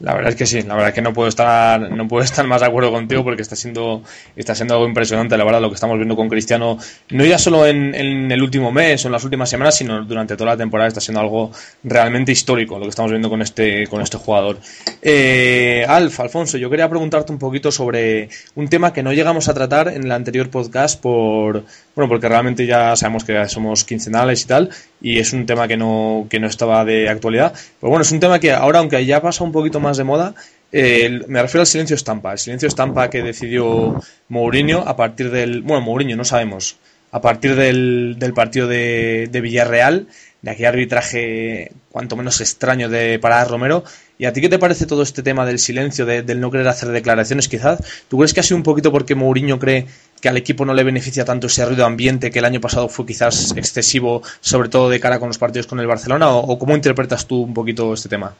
[0.00, 2.46] La verdad es que sí, la verdad es que no puedo estar, no puedo estar
[2.46, 4.02] más de acuerdo contigo porque está siendo,
[4.36, 6.78] está siendo algo impresionante, la verdad, lo que estamos viendo con Cristiano,
[7.10, 10.52] no ya solo en, el último mes o en las últimas semanas, sino durante toda
[10.52, 11.50] la temporada está siendo algo
[11.82, 14.58] realmente histórico lo que estamos viendo con este, con este jugador.
[15.02, 19.54] Eh, Alf, Alfonso, yo quería preguntarte un poquito sobre un tema que no llegamos a
[19.54, 21.64] tratar en el anterior podcast por,
[21.96, 24.70] bueno, porque realmente ya sabemos que somos quincenales y tal,
[25.00, 27.52] y es un tema que no, que no estaba de actualidad.
[27.80, 30.34] Pero bueno, es un tema que ahora, aunque ya pasa un poquito más de moda,
[30.72, 32.32] me refiero al silencio estampa.
[32.32, 35.62] El silencio estampa que decidió Mourinho a partir del.
[35.62, 36.76] Bueno, Mourinho, no sabemos.
[37.10, 40.08] A partir del, del partido de, de, Villarreal,
[40.42, 43.82] de aquel arbitraje cuanto menos extraño de Parada Romero.
[44.18, 46.88] ¿Y a ti qué te parece todo este tema del silencio, del no querer hacer
[46.90, 47.80] declaraciones quizás?
[48.08, 49.86] ¿Tú crees que ha sido un poquito porque Mourinho cree
[50.20, 53.06] que al equipo no le beneficia tanto ese ruido ambiente que el año pasado fue
[53.06, 56.30] quizás excesivo, sobre todo de cara con los partidos con el Barcelona?
[56.30, 58.34] ¿O, cómo interpretas tú un poquito este tema?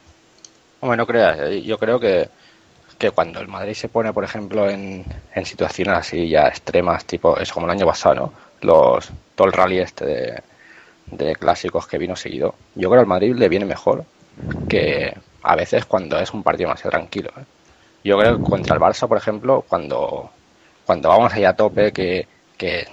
[0.80, 2.28] Bueno, no creas, eh, yo creo que,
[2.98, 5.04] que cuando el Madrid se pone, por ejemplo, en,
[5.34, 8.32] en situaciones así ya extremas, tipo eso como el año pasado, ¿no?
[8.60, 10.42] Los, todo el rally este
[11.10, 14.04] de, clásicos que vino seguido, yo creo que al Madrid le viene mejor
[14.68, 17.30] que a veces cuando es un partido más tranquilo.
[17.38, 17.44] ¿eh?
[18.04, 20.30] Yo creo que contra el Barça, por ejemplo, cuando
[20.88, 22.26] cuando vamos ahí a tope, que,
[22.56, 22.86] que,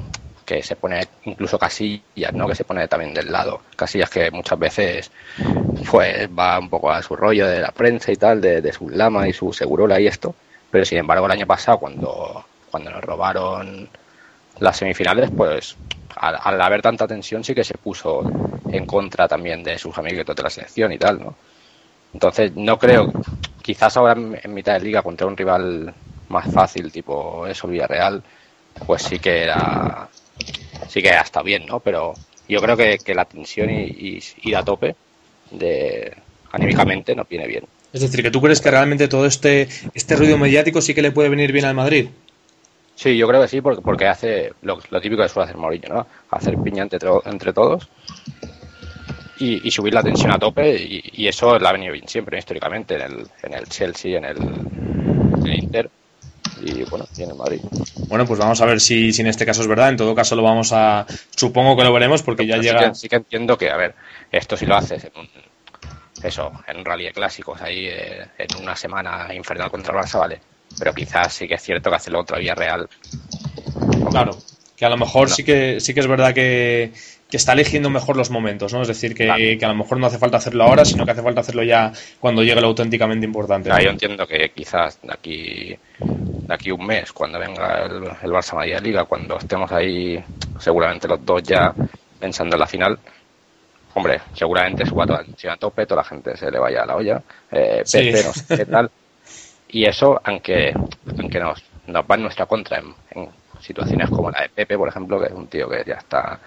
[0.61, 2.47] se pone incluso Casillas, ¿no?
[2.47, 3.61] Que se pone también del lado.
[3.75, 5.11] Casillas que muchas veces
[5.89, 9.27] pues va un poco a su rollo de la prensa y tal, de, su lama
[9.27, 10.35] y su segurola y esto.
[10.69, 13.89] Pero sin embargo el año pasado cuando, cuando nos robaron
[14.59, 15.75] las semifinales, pues
[16.15, 18.23] al, al, haber tanta tensión sí que se puso
[18.69, 21.35] en contra también de sus amigos de la selección y tal, ¿no?
[22.13, 23.11] Entonces no creo,
[23.61, 25.93] quizás ahora en mitad de liga contra un rival
[26.29, 28.23] más fácil, tipo eso, Villarreal,
[28.85, 30.07] pues sí que era,
[30.88, 31.80] sí que hasta bien, ¿no?
[31.80, 32.13] Pero
[32.47, 34.95] yo creo que, la tensión y, ir a tope
[35.51, 36.13] de
[36.51, 37.65] anímicamente no viene bien.
[37.93, 41.11] Es decir, que tú crees que realmente todo este, este ruido mediático sí que le
[41.11, 42.09] puede venir bien al Madrid.
[42.95, 46.07] Sí, yo creo que sí, porque, porque hace lo, típico que suele hacer Mourinho, ¿no?
[46.32, 47.89] Hacer piña entre, entre todos
[49.38, 52.95] y, subir la tensión a tope y, y, eso le ha venido bien siempre, históricamente,
[52.95, 55.89] en el, en el Chelsea, en el, en el Inter
[56.62, 57.62] y bueno, tiene Madrid.
[58.08, 59.89] Bueno, pues vamos a ver si, si, en este caso es verdad.
[59.89, 61.06] En todo caso lo vamos a...
[61.36, 62.93] Supongo que lo veremos porque ya llega...
[62.93, 63.95] Sí que, entiendo que, a ver,
[64.32, 65.30] esto si lo haces en un...
[66.24, 70.20] Eso, en un rally de clásicos, ahí eh, en una semana infernal contra el Barça,
[70.20, 70.39] vale.
[70.80, 72.89] Pero quizás sí que es cierto que hacerlo otra vía real.
[74.10, 74.38] Claro,
[74.76, 76.93] que a lo mejor sí que sí que es verdad que
[77.30, 78.82] que está eligiendo mejor los momentos, ¿no?
[78.82, 81.41] Es decir, que, a lo mejor no hace falta hacerlo ahora, sino que hace falta
[81.41, 83.69] hacerlo ya cuando llegue lo auténticamente importante.
[83.69, 88.53] yo entiendo que quizás de aquí, de aquí un mes, cuando venga el, el Barça
[88.53, 90.23] Madrid Liga, cuando estemos ahí
[90.59, 91.73] seguramente los dos ya
[92.19, 92.99] pensando en la final,
[93.95, 96.95] hombre, seguramente suba toda la a tope, toda la gente se le vaya a la
[96.95, 97.21] olla,
[97.51, 98.91] eh, Pepe, no sé qué tal.
[99.69, 100.73] Y eso, aunque,
[101.19, 103.30] aunque nos, nos va en nuestra contra en, en
[103.61, 106.39] situaciones como la de Pepe, por ejemplo, que es un tío que ya está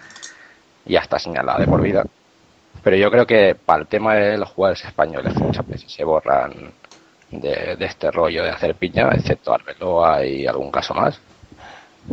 [0.89, 2.05] ya está señalada de por vida.
[2.83, 6.73] Pero yo creo que para el tema de los jugadores españoles, muchas veces se borran
[7.31, 11.21] de, este rollo de hacer piña, excepto Arbeloa y algún caso más,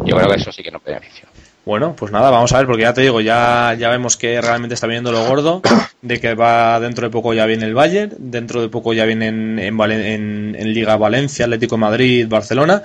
[0.03, 1.25] yo creo que eso sí que no beneficia.
[1.65, 4.75] Bueno, pues nada, vamos a ver, porque ya te digo, ya, ya vemos que realmente
[4.75, 5.61] está viendo lo gordo,
[6.01, 9.27] de que va dentro de poco ya viene el Bayern, dentro de poco ya viene
[9.27, 12.83] en, en, en Liga Valencia, Atlético Madrid, Barcelona,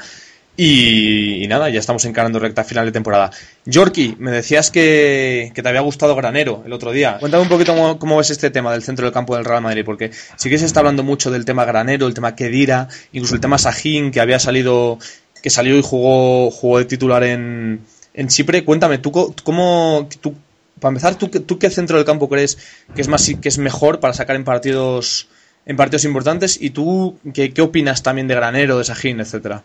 [0.63, 3.31] y, nada, ya estamos encarando recta final de temporada.
[3.65, 7.17] Yorki, me decías que, te había gustado Granero el otro día.
[7.19, 10.11] Cuéntame un poquito cómo, ves este tema del centro del campo del Real Madrid, porque
[10.37, 13.57] sí que se está hablando mucho del tema Granero, el tema Kedira, incluso el tema
[13.57, 14.99] Sajín, que había salido,
[15.43, 17.81] que salió y jugó, jugó de titular en,
[18.13, 18.63] en Chipre.
[18.63, 20.11] Cuéntame, ¿tú cómo,
[20.79, 22.59] para empezar, ¿tú, ¿tú qué centro del campo crees
[22.95, 25.27] que es, más, que es mejor para sacar en partidos
[25.65, 29.63] en partidos importantes y tú qué, qué opinas también de Granero, de Sajín, etcétera?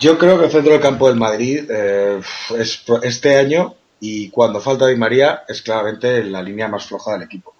[0.00, 2.20] Yo creo que el centro del campo del Madrid eh,
[2.58, 7.22] es este año y cuando falta Di María es claramente la línea más floja del
[7.22, 7.54] equipo.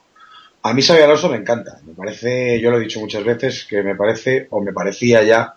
[0.63, 3.83] A mí Xavi Alonso me encanta, me parece, yo lo he dicho muchas veces, que
[3.83, 5.57] me parece o me parecía ya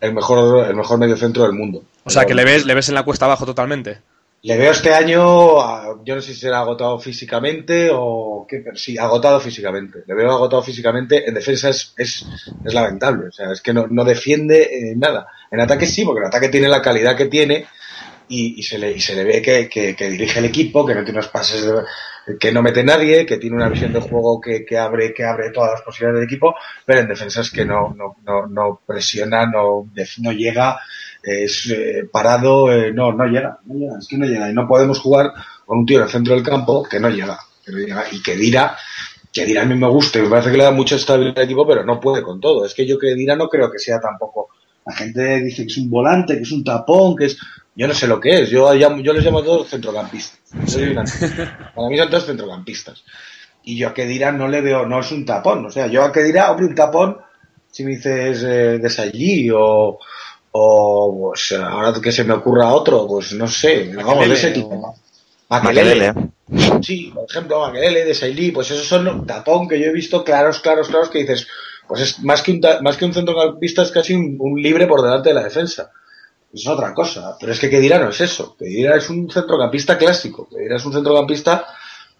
[0.00, 1.82] el mejor, el mejor medio centro del mundo.
[2.04, 3.98] O sea, que le ves, le ves en la cuesta abajo totalmente.
[4.42, 9.40] Le veo este año, yo no sé si será agotado físicamente o qué, sí, agotado
[9.40, 10.04] físicamente.
[10.06, 11.28] Le veo agotado físicamente.
[11.28, 12.24] En defensa es, es,
[12.64, 13.28] es lamentable.
[13.28, 15.26] O sea, es que no, defiende eh, nada.
[15.50, 17.66] En ataque sí, porque en ataque tiene la calidad que tiene
[18.28, 21.30] y, se, le, y se le ve que, dirige el equipo, que no tiene unos
[21.30, 25.14] pases de, que no mete nadie, que tiene una visión de juego que, que abre,
[25.14, 28.46] que abre todas las posibilidades del equipo, pero en defensa es que no, no, no,
[28.46, 30.80] no presiona, no, no llega,
[31.26, 34.68] es eh, parado, eh, no, no llega, no llega, es que no llega, y no
[34.68, 35.32] podemos jugar
[35.64, 38.22] con un tío en el centro del campo que no llega, que no llega, y
[38.22, 38.76] que Dira,
[39.32, 41.66] que Dira a mí me gusta, me parece que le da mucha estabilidad al equipo,
[41.66, 44.50] pero no puede con todo, es que yo que Dira no creo que sea tampoco,
[44.86, 47.36] la gente dice que es un volante, que es un tapón, que es,
[47.74, 50.38] yo no sé lo que es, yo, yo les llamo a todos centrocampistas,
[51.74, 53.02] para mí son todos centrocampistas.
[53.68, 55.66] Y yo a Kedira no le veo, no es un tapón.
[55.66, 57.16] O sea, yo a Kedira, hombre, un tapón,
[57.68, 59.98] si me dices eh, de Sallí o,
[60.58, 64.94] o pues, ahora que se me ocurra otro, pues no sé, vamos, de ese tipo.
[65.48, 66.12] Makelele.
[66.82, 70.60] Sí, por ejemplo, Makelele, de Sailí, pues esos son tapón que yo he visto claros,
[70.60, 71.46] claros, claros, que dices,
[71.86, 74.86] pues es más que un, ta- más que un centrocampista, es casi un, un libre
[74.86, 75.90] por delante de la defensa.
[76.52, 78.56] Es otra cosa, pero es que Kedira no es eso.
[78.58, 80.48] Kedira es un centrocampista clásico.
[80.48, 81.66] Kedira es un centrocampista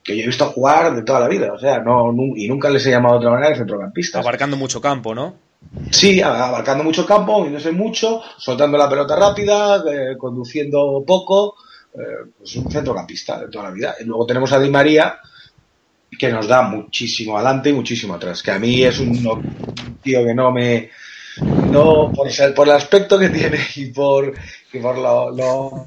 [0.04, 1.52] que yo he visto jugar de toda la vida.
[1.52, 4.18] O sea, no, y nunca les he llamado de otra manera de centrocampista.
[4.20, 5.34] Abarcando mucho campo, ¿no?
[5.90, 11.56] Sí, abarcando mucho campo, moviéndose mucho, soltando la pelota rápida, eh, conduciendo poco.
[11.94, 13.94] Eh, pues un centrocampista de toda la vida.
[14.00, 15.18] Y luego tenemos a Di María,
[16.18, 18.42] que nos da muchísimo adelante y muchísimo atrás.
[18.42, 20.90] Que a mí es un, tío que no me.
[21.70, 24.32] No, por, el aspecto que tiene y por,
[24.72, 25.86] y por lo, lo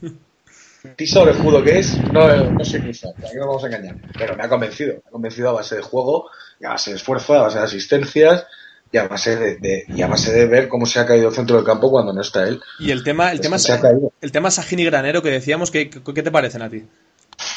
[0.95, 3.95] piso orejudo que es, no, no sé qué hizo, aquí no vamos a engañar.
[4.15, 6.30] Pero me ha convencido, me ha convencido a base de juego,
[6.63, 8.45] a base de esfuerzo, a base de asistencias
[8.91, 11.35] y a base de, de- y a base de ver cómo se ha caído el
[11.35, 12.59] centro del campo cuando no está él.
[12.79, 14.11] Y el tema, el Es tema, que se ha caído.
[14.19, 16.83] el tema Sajini Granero que decíamos, ¿qué, qué, te parecen a ti?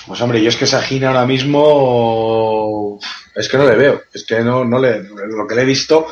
[0.07, 2.99] Pues hombre, yo es que Sajina ahora mismo
[3.35, 6.07] es que no le veo, es que no, no le, lo que le he visto,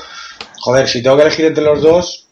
[0.60, 2.28] joder, si tengo que elegir entre los dos,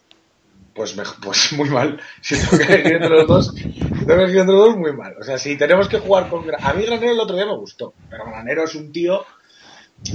[0.74, 2.01] pues me- pues muy mal.
[2.22, 5.14] Si tengo que elegir entre los dos, tengo que elegir entre los dos, muy mal.
[5.20, 7.93] O sea, si tenemos que jugar con a mí Granero el otro día me gustó,
[8.09, 9.24] pero Granero es un tío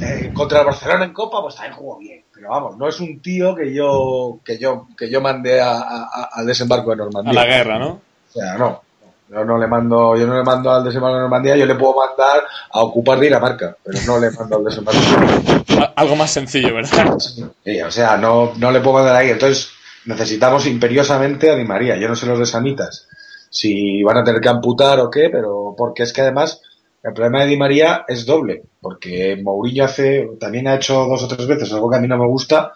[0.01, 2.23] eh, contra el Barcelona en Copa, pues también jugó bien.
[2.33, 6.09] Pero vamos, no es un tío que yo que yo que yo mandé a- a-
[6.11, 7.33] a- al desembarco de A Normandía.
[7.33, 7.89] la guerra, ¿no?
[7.89, 8.81] O sea, no.
[9.29, 11.95] Yo no le mando, yo no le mando al desembarco de Normandía, yo le puedo
[11.95, 14.99] mandar a ocupar Dinamarca, pero no le mando al desembarco.
[15.79, 17.17] A- Algo más sencillo, ¿verdad?
[17.19, 19.29] Sí, o sea, no, no le puedo mandar ahí.
[19.29, 19.69] Entonces,
[20.05, 21.95] necesitamos imperiosamente a Di María.
[21.97, 23.07] Yo no sé los de Sanitas
[23.49, 26.61] si van a tener que amputar o qué, pero porque es que además
[27.03, 31.27] el problema de Di María es doble, porque Mourinho hace, también ha hecho dos o
[31.27, 32.73] tres veces algo que a mí no me gusta,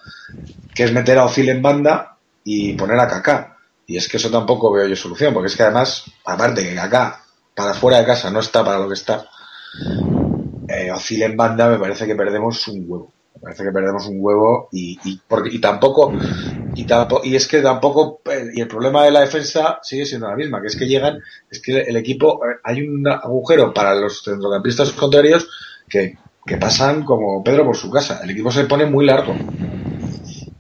[0.76, 3.58] que es meter a Ozil en banda y poner a Kaká.
[3.86, 7.22] Y es que eso tampoco veo yo solución, porque es que además, aparte que Kaká
[7.56, 9.30] para fuera de casa no está para lo que está,
[10.68, 13.14] eh, Ozil en banda me parece que perdemos un huevo.
[13.42, 16.14] Parece que perdemos un huevo y, y, porque, y tampoco,
[16.76, 20.28] y tampoco, y es que tampoco, eh, y el problema de la defensa sigue siendo
[20.28, 21.20] la misma, que es que llegan,
[21.50, 25.48] es que el equipo, eh, hay un agujero para los centrocampistas contrarios
[25.88, 28.22] que, que pasan como Pedro por su casa.
[28.24, 29.36] El equipo se pone muy largo.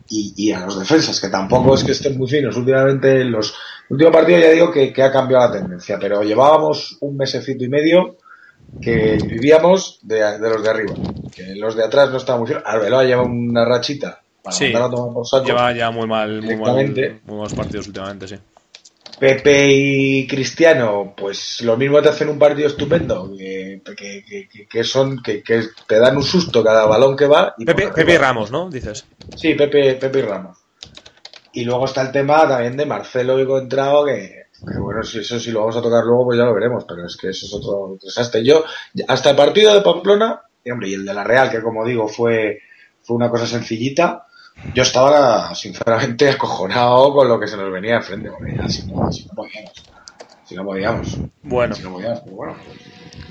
[0.10, 2.56] Y, y a los defensas, que tampoco es que estén muy finos.
[2.56, 3.54] Últimamente, en los
[3.90, 7.70] últimos partidos ya digo que, que ha cambiado la tendencia, pero llevábamos un mesecito y
[7.70, 8.18] medio
[8.80, 10.94] que vivíamos de, de los de arriba.
[11.34, 12.64] Que los de atrás no estaban muy finos.
[12.66, 14.74] Arbeloa lleva una rachita para Sí.
[14.74, 15.46] a tomar por saco.
[15.46, 18.36] Lleva ya muy mal, muy mal, muy malos partidos últimamente, sí.
[19.20, 24.84] Pepe y Cristiano, pues lo mismo te hacen un partido estupendo, que, que, que- que-
[24.84, 27.56] son, que, que te dan un susto cada balón que va.
[27.58, 27.88] Y Pepe.
[27.88, 28.70] Pepe y Ramos, ¿no?
[28.70, 29.06] Dices.
[29.34, 30.58] Sí, Pepe, Pepe y Ramos.
[31.54, 35.40] Y luego está el tema también de Marcelo y Contrao, que, que bueno, si eso
[35.40, 37.54] si lo vamos a tocar luego, pues ya lo veremos, pero es que eso es
[37.54, 38.44] otro desastre.
[38.44, 38.64] Yo,
[39.08, 42.08] hasta el partido de Pamplona, y hombre, y el de la Real, que como digo,
[42.08, 42.60] fue,
[43.02, 44.26] fue una cosa sencillita,
[44.74, 49.87] yo estaba sinceramente acojonado con lo que se nos venía enfrente, porque así no podíamos.
[50.48, 51.18] Si no podíamos.
[51.44, 52.56] Bueno, Si no podíamos, pero bueno.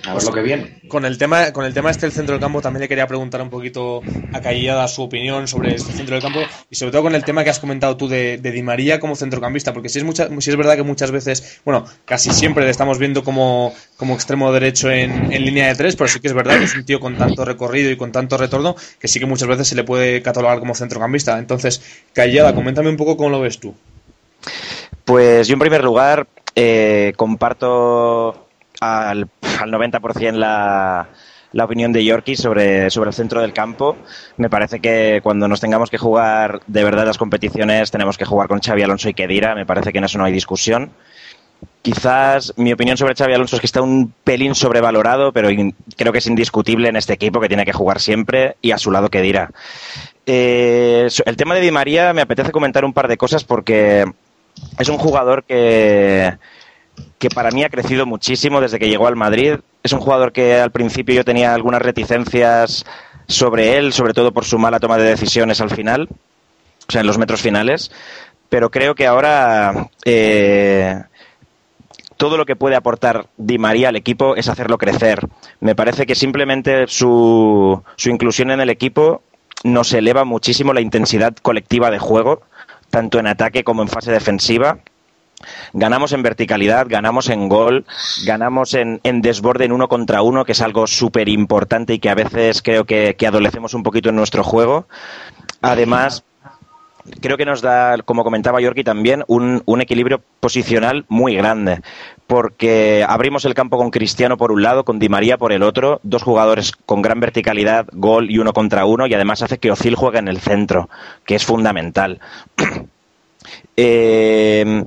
[0.07, 0.79] A ver lo que viene.
[0.89, 3.43] con el tema, con el tema este del centro del campo también le quería preguntar
[3.43, 4.03] un poquito
[4.33, 6.41] a Callada su opinión sobre este centro del campo
[6.71, 9.17] y sobre todo con el tema que has comentado tú de, de Di María como
[9.17, 12.71] centrocampista, porque si es mucha, si es verdad que muchas veces, bueno, casi siempre le
[12.71, 16.35] estamos viendo como, como extremo derecho en, en línea de tres, pero sí que es
[16.35, 19.27] verdad que es un tío con tanto recorrido y con tanto retorno que sí que
[19.27, 21.39] muchas veces se le puede catalogar como centrocampista.
[21.39, 23.75] Entonces, Callada, coméntame un poco cómo lo ves tú.
[25.05, 28.49] Pues yo en primer lugar eh, comparto
[28.81, 29.29] al,
[29.61, 31.09] al 90% la,
[31.53, 33.97] la opinión de Yorkie sobre, sobre el centro del campo.
[34.37, 38.49] Me parece que cuando nos tengamos que jugar de verdad las competiciones tenemos que jugar
[38.49, 39.55] con Xavi Alonso y Kedira.
[39.55, 40.91] Me parece que en eso no hay discusión.
[41.83, 45.49] Quizás mi opinión sobre Xavi Alonso es que está un pelín sobrevalorado, pero
[45.97, 48.91] creo que es indiscutible en este equipo que tiene que jugar siempre y a su
[48.91, 49.51] lado Kedira.
[50.27, 54.05] Eh, el tema de Di María me apetece comentar un par de cosas porque
[54.79, 56.37] es un jugador que,
[57.19, 59.57] que para mí ha crecido muchísimo desde que llegó al Madrid.
[59.83, 62.85] Es un jugador que al principio yo tenía algunas reticencias
[63.29, 66.09] sobre él, sobre todo por su mala toma de decisiones al final,
[66.89, 67.91] o sea, en los metros finales.
[68.49, 71.03] Pero creo que ahora eh,
[72.17, 75.27] todo lo que puede aportar Di María al equipo es hacerlo crecer.
[75.61, 79.23] Me parece que simplemente su, su inclusión en el equipo
[79.65, 82.43] nos eleva muchísimo la intensidad colectiva de juego,
[82.97, 84.79] tanto en ataque como en fase defensiva
[85.75, 87.85] Ganamos en verticalidad, ganamos en gol,
[88.25, 92.15] ganamos en, desborde en uno contra uno, que es algo súper importante y que a
[92.15, 94.89] veces creo que, adolecemos un poquito en nuestro juego.
[95.61, 96.25] Además,
[97.21, 101.81] creo que nos da, como comentaba Yorki también, un, equilibrio posicional muy grande.
[102.27, 106.01] Porque abrimos el campo con Cristiano por un lado, con Di María por el otro,
[106.03, 109.95] dos jugadores con gran verticalidad, gol y uno contra uno, y además hace que Ozil
[109.95, 110.89] juegue en el centro,
[111.25, 112.21] que es fundamental.
[113.77, 114.85] eh,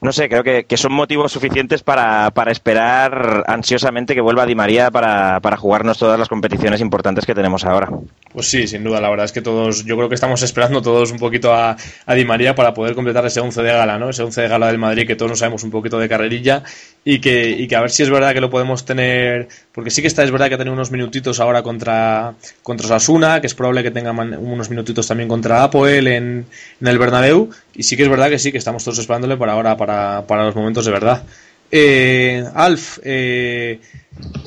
[0.00, 5.40] no sé, creo que, son motivos suficientes para, esperar ansiosamente que vuelva Di María para,
[5.40, 7.88] para, jugarnos todas las competiciones importantes que tenemos ahora.
[8.32, 11.10] Pues sí, sin duda, la verdad es que todos, yo creo que estamos esperando todos
[11.10, 11.76] un poquito a,
[12.06, 14.10] a Di María para poder completar ese 11 de gala, ¿no?
[14.10, 16.62] Ese 11 de gala del Madrid que todos nos sabemos un poquito de carrerilla
[17.04, 20.00] y que, y que a ver si es verdad que lo podemos tener, porque sí
[20.00, 23.82] que está, es verdad que tiene unos minutitos ahora contra, contra Sasuna, que es probable
[23.82, 26.46] que tenga unos minutitos también contra Apoel en,
[26.80, 29.52] en el Bernabéu, y sí que es verdad que sí, que estamos todos esperándole para
[29.52, 31.22] ahora, para, para los momentos de verdad.
[31.70, 33.78] Eh, Alf, eh,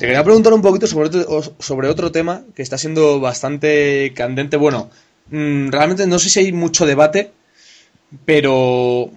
[0.00, 4.56] te quería preguntar un poquito sobre otro, sobre otro tema que está siendo bastante candente.
[4.56, 4.90] Bueno,
[5.30, 7.30] mm, realmente no sé si hay mucho debate,
[8.24, 9.08] pero,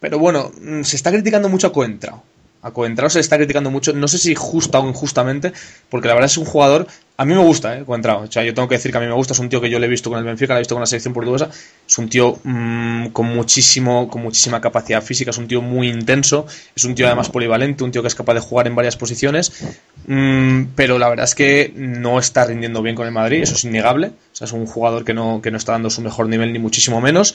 [0.00, 2.29] pero bueno, mm, se está criticando mucho a Coentrao
[2.62, 5.52] a Coentrao se le está criticando mucho, no sé si justa o injustamente,
[5.88, 6.86] porque la verdad es un jugador,
[7.20, 7.84] a mí me gusta, ¿eh?
[7.84, 9.60] Coentrao, o sea, yo tengo que decir que a mí me gusta, es un tío
[9.60, 11.50] que yo le he visto con el Benfica, le he visto con la selección portuguesa,
[11.86, 16.46] es un tío mmm, con muchísimo, con muchísima capacidad física, es un tío muy intenso,
[16.74, 19.52] es un tío además polivalente, un tío que es capaz de jugar en varias posiciones,
[20.06, 23.64] mmm, pero la verdad es que no está rindiendo bien con el Madrid, eso es
[23.64, 26.54] innegable, o sea, es un jugador que no, que no está dando su mejor nivel
[26.54, 27.34] ni muchísimo menos,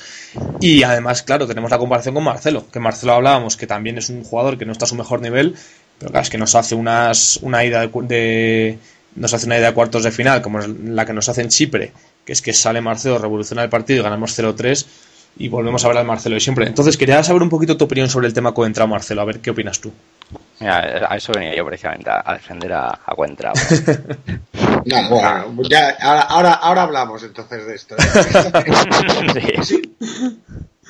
[0.61, 4.23] y además, claro, tenemos la comparación con Marcelo, que Marcelo hablábamos que también es un
[4.23, 5.55] jugador que no está a su mejor nivel,
[5.99, 8.79] pero claro, es que nos hace unas, una ida de,
[9.15, 11.91] nos hace una ida de cuartos de final, como la que nos hace en Chipre,
[12.25, 14.85] que es que sale Marcelo, revoluciona el partido y ganamos 0-3
[15.37, 16.67] y volvemos a hablar de Marcelo de siempre.
[16.67, 19.51] Entonces, quería saber un poquito tu opinión sobre el tema Coentrao, Marcelo, a ver qué
[19.51, 19.91] opinas tú.
[20.59, 23.53] Mira, a eso venía yo precisamente, a, defender a, a Coentrao.
[24.85, 27.95] no, bueno, ya, ahora, ahora, hablamos entonces de esto.
[27.97, 29.61] ¿eh?
[29.63, 29.81] sí.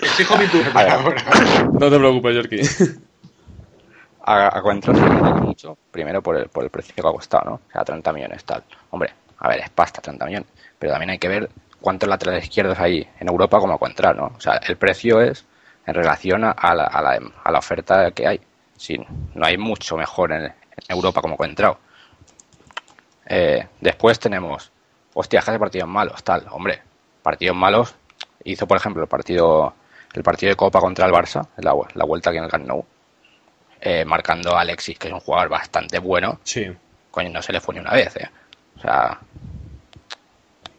[0.01, 0.71] Exijo mi turno
[1.79, 2.61] No te preocupes, Jorki
[4.25, 4.61] a, a
[5.41, 7.53] mucho, primero por el, por el precio que ha costado, ¿no?
[7.55, 8.63] O sea, 30 millones tal.
[8.89, 10.49] Hombre, a ver, es pasta 30 millones,
[10.79, 11.49] pero también hay que ver
[11.79, 14.31] cuántos laterales izquierdos hay en Europa como encontrar, ¿no?
[14.35, 15.45] O sea, el precio es
[15.85, 18.41] en relación a, la, a, la, a la, oferta que hay.
[18.75, 18.97] Sí,
[19.35, 20.51] no hay mucho mejor en,
[20.89, 21.77] Europa como encontrado.
[23.27, 24.71] Eh, después tenemos,
[25.13, 26.47] hostias, de partidos malos, tal.
[26.49, 26.81] Hombre,
[27.21, 27.95] partidos malos.
[28.43, 29.73] Hizo, por ejemplo, el partido
[30.13, 32.85] el partido de Copa contra el Barça, la, la vuelta aquí en el Camp Nou
[33.85, 36.39] eh, marcando a Alexis, que es un jugador bastante bueno.
[36.43, 36.65] Sí.
[37.11, 38.27] Coño, no se le fue ni una vez, ¿eh?
[38.77, 39.19] O sea,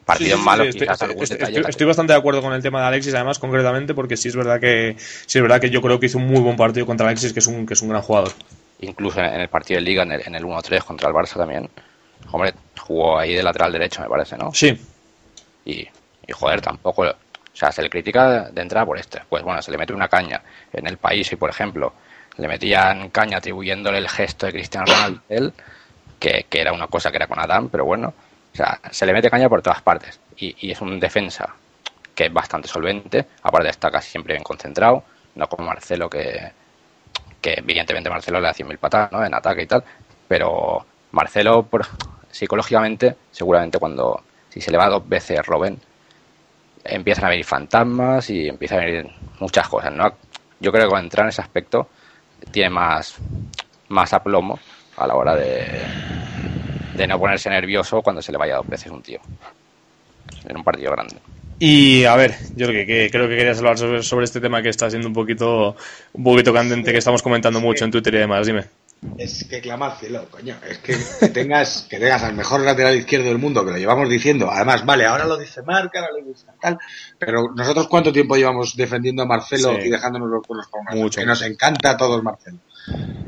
[0.04, 0.74] partidos malos.
[0.74, 4.58] estoy, bastante de acuerdo con el tema de Alexis, además, concretamente, porque sí es verdad
[4.58, 7.32] que sí es verdad que yo creo que hizo un muy buen partido contra Alexis,
[7.32, 8.32] que es un, que es un gran jugador.
[8.80, 11.70] Incluso en el partido de Liga, en el, 1-3 contra el Barça también.
[12.32, 14.52] Hombre, jugó ahí de lateral derecho, me parece, ¿no?
[14.52, 14.76] Sí.
[15.64, 15.86] Y,
[16.26, 17.02] y joder, tampoco.
[17.02, 17.14] O
[17.58, 19.22] sea, se le critica de entrada por este.
[19.28, 20.42] Pues bueno, se le mete una caña
[20.72, 21.92] en el país y, por ejemplo,
[22.38, 25.52] le metían caña atribuyéndole el gesto de Cristiano Ronaldo,
[26.18, 28.12] que, que era una cosa que era con Adam, pero bueno,
[28.52, 31.54] o sea, se le mete caña por todas partes y, es un defensa
[32.14, 36.52] que es bastante solvente, aparte está casi siempre bien concentrado, no como Marcelo que,
[37.40, 39.24] que evidentemente Marcelo le da 100.000 patadas ¿no?
[39.24, 39.84] en ataque y tal,
[40.26, 41.86] pero Marcelo por,
[42.30, 45.78] psicológicamente seguramente cuando si se le va dos veces Robin
[46.84, 49.10] empiezan a venir fantasmas y empiezan a venir
[49.40, 50.14] muchas cosas, ¿no?
[50.60, 51.88] Yo creo que cuando entrar en ese aspecto
[52.50, 53.16] tiene más,
[53.88, 54.58] más aplomo
[54.96, 55.82] a la hora de,
[56.96, 59.20] de no ponerse nervioso cuando se le vaya dos veces un tío
[60.48, 61.16] en un partido grande.
[61.58, 64.90] Y a ver, yo creo que, creo que querías hablar sobre, este tema que está
[64.90, 65.76] siendo un poquito,
[66.12, 68.46] un poquito candente, que estamos comentando mucho en Twitter y demás.
[68.46, 68.64] Dime.
[69.18, 69.60] Es que
[70.00, 70.56] cielo, coño.
[70.68, 74.08] Es que, que tengas, que tengas al mejor lateral izquierdo del mundo, que lo llevamos
[74.08, 74.50] diciendo.
[74.50, 76.78] Además, vale, ahora lo dice Marca, ahora lo dice tal.
[77.18, 79.86] Pero nosotros, ¿cuánto tiempo llevamos defendiendo a Marcelo Sí.
[79.86, 80.94] y dejándonos los cuernos por?
[80.96, 81.20] Mucho.
[81.20, 82.58] Que nos encanta a todos Marcelo.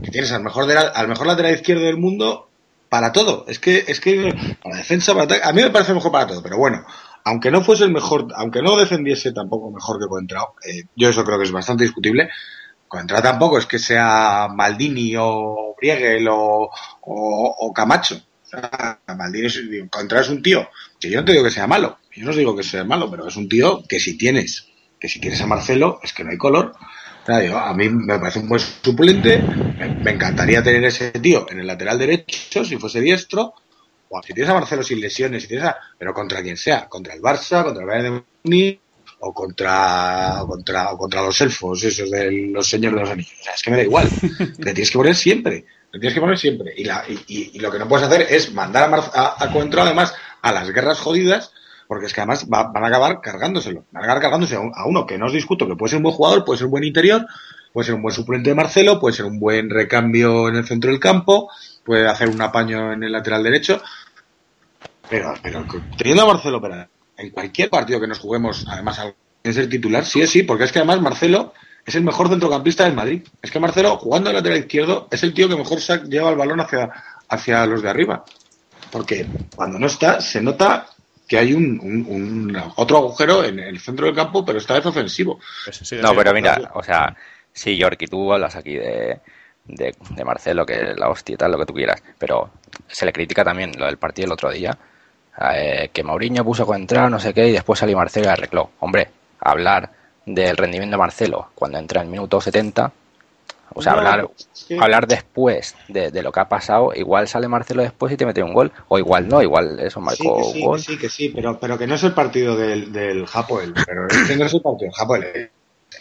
[0.02, 2.48] Que tienes al mejor, de la- al mejor lateral izquierdo del mundo
[2.88, 3.44] para todo.
[3.48, 5.42] Es que, es que, para defensa, para ataque.
[5.44, 6.84] A mí me parece mejor para todo, pero bueno.
[7.24, 11.24] Aunque no fuese el mejor, aunque no defendiese tampoco mejor que Coentrao, eh, yo eso
[11.24, 12.30] creo que es bastante discutible.
[12.88, 16.70] Contra tampoco es que sea Maldini o Briegel o,
[17.02, 18.20] o, Camacho.
[19.16, 19.60] Maldini es,
[19.90, 20.68] Contra es un tío
[20.98, 23.10] que yo no te digo que sea malo, yo no os digo que sea malo,
[23.10, 24.68] pero es un tío que si tienes,
[24.98, 26.74] que si tienes a Marcelo, es que no hay color.
[27.22, 29.42] O sea, yo- a mí me parece un buen suplente,
[30.02, 33.54] me encantaría tener ese tío en el lateral derecho, si fuese diestro,
[34.08, 37.14] o si tienes a Marcelo sin lesiones, si tienes a, pero contra quien sea, contra
[37.14, 38.80] el Barça, contra el Bayern de Múnich,
[39.20, 43.32] o contra, o contra, o contra los elfos, esos de los señores de los anillos.
[43.40, 44.08] O sea, es que me da igual.
[44.58, 45.64] Le tienes que poner siempre.
[45.92, 46.72] Le tienes que poner siempre.
[46.76, 49.42] Y, la, y, y- y lo que no puedes hacer es mandar a, Mar- a,
[49.44, 51.52] a además, a las guerras jodidas,
[51.88, 53.84] porque es que además va- van a acabar cargándoselo.
[53.90, 55.96] Van a acabar cargándose a, un- a uno que no os discuto, que puede ser
[55.98, 57.26] un buen jugador, puede ser un buen interior,
[57.72, 60.90] puede ser un buen suplente de Marcelo, puede ser un buen recambio en el centro
[60.90, 61.50] del campo,
[61.84, 63.80] puede hacer un apaño en el lateral derecho.
[65.08, 65.64] Pero, pero
[65.96, 66.88] teniendo a Marcelo Pera
[67.18, 69.14] en cualquier partido que nos juguemos, además al
[69.44, 71.52] ser titular, sí o sí, porque es que además Marcelo
[71.84, 73.22] es el mejor centrocampista del Madrid.
[73.42, 76.60] Es que Marcelo, jugando de lateral izquierdo, es el tío que mejor lleva el balón
[76.60, 76.90] hacia,
[77.28, 78.24] hacia los de arriba.
[78.92, 80.86] Porque cuando no está, se nota
[81.26, 84.86] que hay un, un- un- otro agujero en el centro del campo, pero esta vez
[84.86, 85.40] ofensivo.
[85.64, 86.14] Pues sí, No, sí.
[86.16, 87.14] pero mira, o sea,
[87.52, 89.20] sí, York, y tú hablas aquí de,
[89.66, 92.50] de, de Marcelo, que es la hostia y tal, lo que tú quieras, pero
[92.86, 94.76] se le critica también lo del partido el otro día,
[95.54, 98.70] eh, que Mauriño puso contra no sé qué, y después salió Marcelo y arregló.
[98.80, 99.08] Hombre,
[99.40, 99.90] hablar
[100.26, 102.92] del rendimiento de Marcelo cuando entra en minuto 70,
[103.74, 104.28] o sea, No, hablar,
[104.80, 108.42] hablar después de, de lo que ha pasado, igual sale Marcelo después y te mete
[108.42, 110.80] un gol, o igual no, igual eso Sí, marcó un sí, gol.
[110.80, 114.28] sí, que sí, pero, pero que no es el partido del, del Hapoel, pero es
[114.28, 115.50] que no es el partido del Hapoel, eh.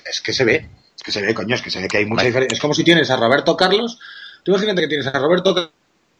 [0.10, 2.06] es que se ve, es que se ve, coño, es que se ve que hay
[2.06, 2.30] mucha Vale.
[2.30, 2.56] diferencia.
[2.56, 4.00] Es como si tienes a Roberto Carlos,
[4.44, 5.54] tú imagínate que tienes a Roberto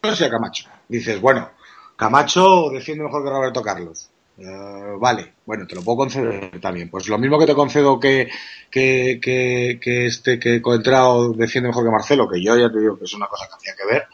[0.02, 0.66] Carlos y a Camacho.
[0.88, 1.50] Dices, bueno,
[1.98, 4.10] Camacho defiende mejor que Roberto Carlos.
[4.38, 6.90] Eh, vale, bueno, te lo puedo conceder también.
[6.90, 8.30] Pues lo mismo que te concedo que,
[8.70, 12.98] que, que, que este que Coentrao defiende mejor que Marcelo, que yo ya te digo
[12.98, 14.08] que es una cosa que había que ver.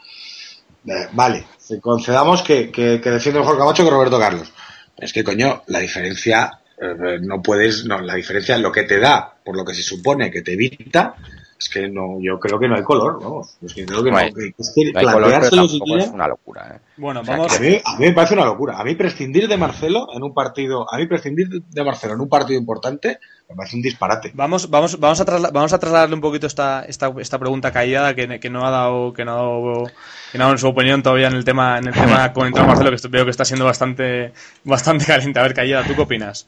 [0.86, 1.46] Eh, vale,
[1.80, 4.52] concedamos que, que, que defiende mejor Camacho que Roberto Carlos.
[4.96, 9.34] Es que, coño, la diferencia, eh, no puedes, no, la diferencia, lo que te da,
[9.44, 11.16] por lo que se supone que te evita,
[11.58, 13.56] es que no, yo creo que no hay color, vamos.
[13.62, 15.62] Es que creo que no, No hay- que- es que No hay color, pero planteárselo
[15.62, 16.72] tampoco siquiera- es una locura.
[16.74, 16.80] ¿eh?
[16.96, 17.56] Bueno, O sea, vamos.
[17.56, 18.78] a mí, a mí me parece una locura.
[18.78, 22.28] A mí prescindir de Marcelo en un partido, a mí prescindir de Marcelo en un
[22.28, 24.32] partido importante, me parece un disparate.
[24.34, 28.14] Vamos, vamos, vamos, a trasla- vamos a trasladarle un poquito esta, esta, esta pregunta callada
[28.14, 29.84] que, que no ha dado, que no ha dado,
[30.32, 32.90] que no ha dado su opinión todavía en el tema, en el tema con Marcelo,
[32.90, 34.32] que veo que está siendo bastante,
[34.64, 35.38] bastante caliente.
[35.38, 36.46] A ver, callada, ¿tú qué opinas?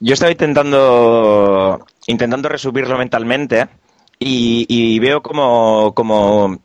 [0.00, 3.66] Yo estaba intentando, intentando resumirlo mentalmente
[4.24, 6.58] y, y veo como, como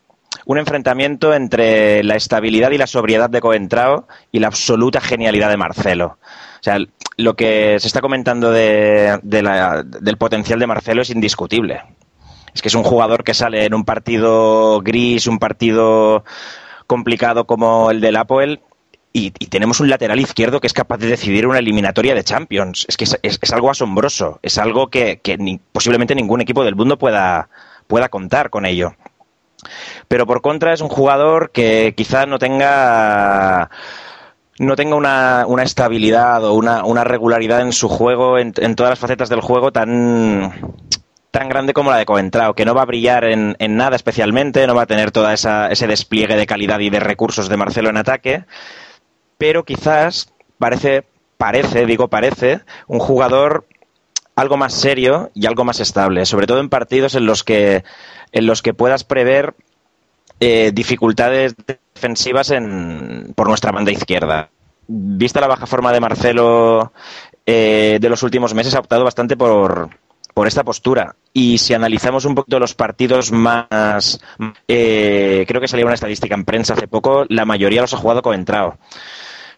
[0.46, 5.58] un enfrentamiento entre la estabilidad y la sobriedad de Coentrao y la absoluta genialidad de
[5.58, 6.18] Marcelo.
[6.24, 6.78] O sea,
[7.18, 11.82] lo que se está comentando de, del potencial de Marcelo es indiscutible.
[12.54, 16.24] Es que es un jugador que sale en un partido gris, un partido
[16.88, 18.62] complicado como el del Apoel
[19.12, 22.86] y, tenemos un lateral izquierdo que es capaz de decidir una eliminatoria de Champions.
[22.88, 24.40] Es que es, algo asombroso.
[24.44, 27.50] Es algo que, que ni- posiblemente ningún equipo del mundo pueda,
[27.88, 28.94] pueda contar con ello.
[30.08, 33.70] Pero por contra es un jugador que quizás no tenga
[34.60, 38.92] no tenga una, una estabilidad o una, una regularidad en su juego, en, en todas
[38.92, 40.76] las facetas del juego tan,
[41.32, 44.68] tan grande como la de Coentrao, que no va a brillar en, en nada especialmente,
[44.68, 47.98] no va a tener todo ese despliegue de calidad y de recursos de Marcelo en
[47.98, 48.44] ataque,
[49.40, 51.06] pero quizás parece,
[51.38, 53.66] parece, digo parece, un jugador
[54.36, 57.84] algo más serio y algo más estable, sobre todo en partidos en los que,
[58.32, 59.56] en los que puedas prever
[60.40, 61.56] eh, dificultades
[61.96, 64.50] defensivas en, por nuestra banda izquierda.
[64.88, 66.92] Vista la baja forma de Marcelo
[67.46, 69.90] eh, de los últimos meses, ha optado bastante por,
[70.34, 71.16] por esta postura.
[71.34, 74.20] Y si analizamos un poquito los partidos más,
[74.68, 78.22] eh, creo que salió una estadística en prensa hace poco, la mayoría los ha jugado
[78.22, 78.78] Coentrao.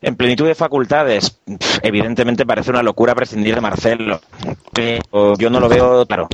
[0.02, 1.40] En plenitud de facultades,
[1.84, 4.20] evidentemente parece una locura prescindir de Marcelo,
[4.74, 6.28] pero yo no lo veo claro.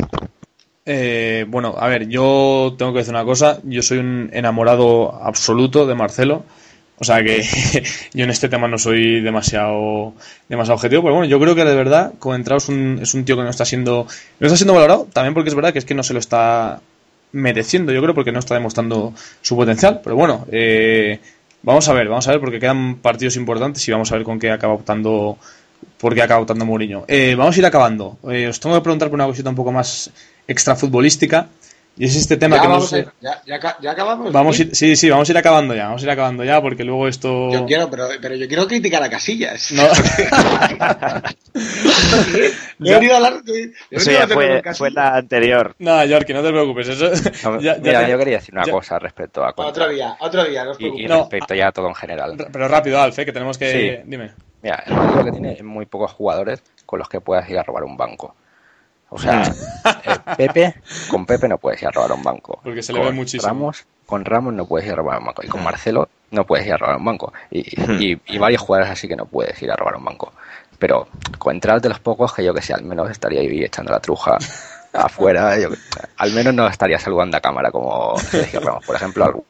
[0.85, 3.59] Eh, bueno, a ver, yo tengo que decir una cosa.
[3.63, 6.45] Yo soy un enamorado absoluto de Marcelo.
[6.99, 7.43] O sea que
[8.13, 10.13] yo en este tema no soy demasiado,
[10.47, 11.03] demasiado objetivo.
[11.03, 13.49] Pero bueno, yo creo que de verdad, Coentrao es un, es un tío que no
[13.49, 14.07] está siendo,
[14.39, 15.09] no está siendo valorado.
[15.11, 16.79] También porque es verdad que es que no se lo está,
[17.31, 20.01] mereciendo, yo creo, porque no está demostrando su potencial.
[20.03, 21.19] Pero bueno, eh,
[21.63, 24.39] vamos a ver, vamos a ver, porque quedan partidos importantes y vamos a ver con
[24.39, 25.37] qué acaba optando,
[25.97, 27.05] por qué acaba optando Mourinho.
[27.07, 28.17] Eh, vamos a ir acabando.
[28.29, 30.11] Eh, os tengo que preguntar por una cosita un poco más
[30.47, 31.47] extra futbolística.
[31.99, 32.99] Y es este tema Ya, que no sé.
[33.07, 34.31] a- ya, ya ya acabamos.
[34.31, 34.63] Vamos ¿sí?
[34.65, 37.07] ir- sí, sí, vamos a ir acabando ya, vamos a ir acabando ya, porque luego
[37.07, 37.51] esto.
[37.51, 39.71] Yo quiero, pero, pero yo quiero criticar a Casillas.
[39.71, 39.81] No.
[42.79, 43.33] He venido a hablar.
[43.47, 45.75] he Eso venido a fue, fue la anterior.
[45.79, 46.87] Nada, Yorkie, no te preocupes.
[46.89, 47.11] Eso,
[47.59, 49.87] ya- ya Mira, te- yo quería decir una ya- cosa respecto a Otro Contra.
[49.89, 51.07] día, otro día, no os Y, y.
[51.07, 51.21] No.
[51.21, 52.35] respecto ya a todo en general.
[52.51, 53.71] Pero rápido, Alf, eh, que tenemos que.
[53.71, 54.03] Sí.
[54.05, 54.31] Dime.
[54.61, 57.83] Mira, el que tiene es muy pocos jugadores con los que puedas ir a robar
[57.83, 58.35] un banco.
[59.09, 59.41] O sea,
[60.03, 60.75] eh, Pepe,
[61.09, 62.59] con Pepe no puedes ir a robar un banco.
[62.63, 63.47] Porque se le Con ve muchísimo.
[63.47, 65.43] Ramos, con Ramos no puedes ir a robar un banco.
[65.45, 67.31] Y con Marcelo no puedes ir a robar un banco.
[67.51, 67.59] Y,
[68.03, 70.33] y, y varios jugadores así que no puedes ir a robar un banco.
[70.77, 73.91] Pero con entrar de los pocos que yo que sé, al menos estaría ahí echando
[73.91, 74.37] la truja
[74.93, 75.57] afuera.
[75.57, 75.77] yo que-
[76.17, 79.43] al menos no estaría saludando a cámara como Sergio Ramos, por ejemplo,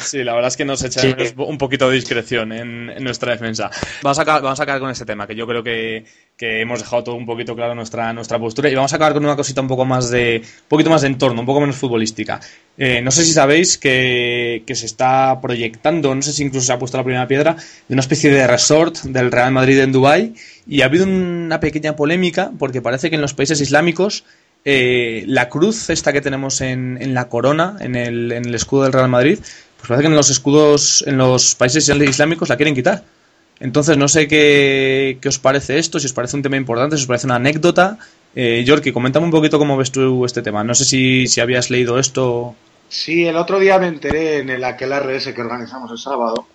[0.00, 1.14] Sí, la verdad es que nos echa Sí.
[1.36, 3.70] un poquito de discreción en, en nuestra defensa.
[4.02, 6.04] Vamos a, acabar, vamos a acabar con este tema, que yo creo que,
[6.36, 8.68] que hemos dejado todo un poquito claro nuestra, nuestra postura.
[8.68, 10.42] Y vamos a acabar con una cosita un poco más de.
[10.44, 12.40] un poquito más de entorno, un poco menos futbolística.
[12.76, 16.72] Eh, no sé si sabéis que, que se está proyectando, no sé si incluso se
[16.72, 20.34] ha puesto la primera piedra, de una especie de resort del Real Madrid en Dubái.
[20.66, 24.24] Y ha habido una pequeña polémica, porque parece que en los países islámicos
[24.68, 28.82] eh, la cruz esta que tenemos en, en la corona, en el, en el escudo
[28.82, 32.74] del Real Madrid, pues parece que en los escudos, en los países islámicos la quieren
[32.74, 33.04] quitar.
[33.60, 37.02] Entonces no sé qué, qué os parece esto, si os parece un tema importante, si
[37.02, 37.96] os parece una anécdota.
[38.34, 40.64] Eh, Yorki, coméntame un poquito cómo ves tú este tema.
[40.64, 42.56] No sé si, si habías leído esto.
[42.88, 46.48] Sí, el otro día me enteré en el aquel RS que organizamos el sábado.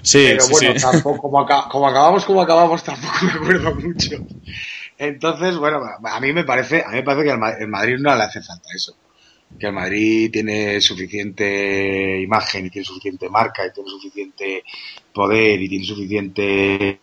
[0.00, 0.80] Sí, pero sí, bueno, sí.
[0.80, 4.16] tampoco, como, como acabamos, como acabamos, tampoco me acuerdo mucho.
[5.02, 8.22] Entonces, bueno, a mí me parece, a mí me parece que el Madrid no le
[8.22, 8.94] hace falta eso.
[9.58, 14.62] Que el Madrid tiene suficiente imagen y tiene suficiente marca y tiene suficiente
[15.12, 17.00] poder y tiene suficiente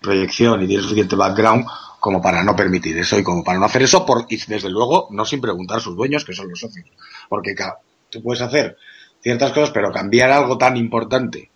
[0.00, 1.66] proyección y tiene suficiente background
[1.98, 5.08] como para no permitir eso y como para no hacer eso por, y desde luego
[5.10, 6.86] no sin preguntar a sus dueños que son los socios.
[7.28, 7.56] Porque
[8.08, 8.76] tú puedes hacer
[9.20, 11.50] ciertas cosas, pero cambiar algo tan importante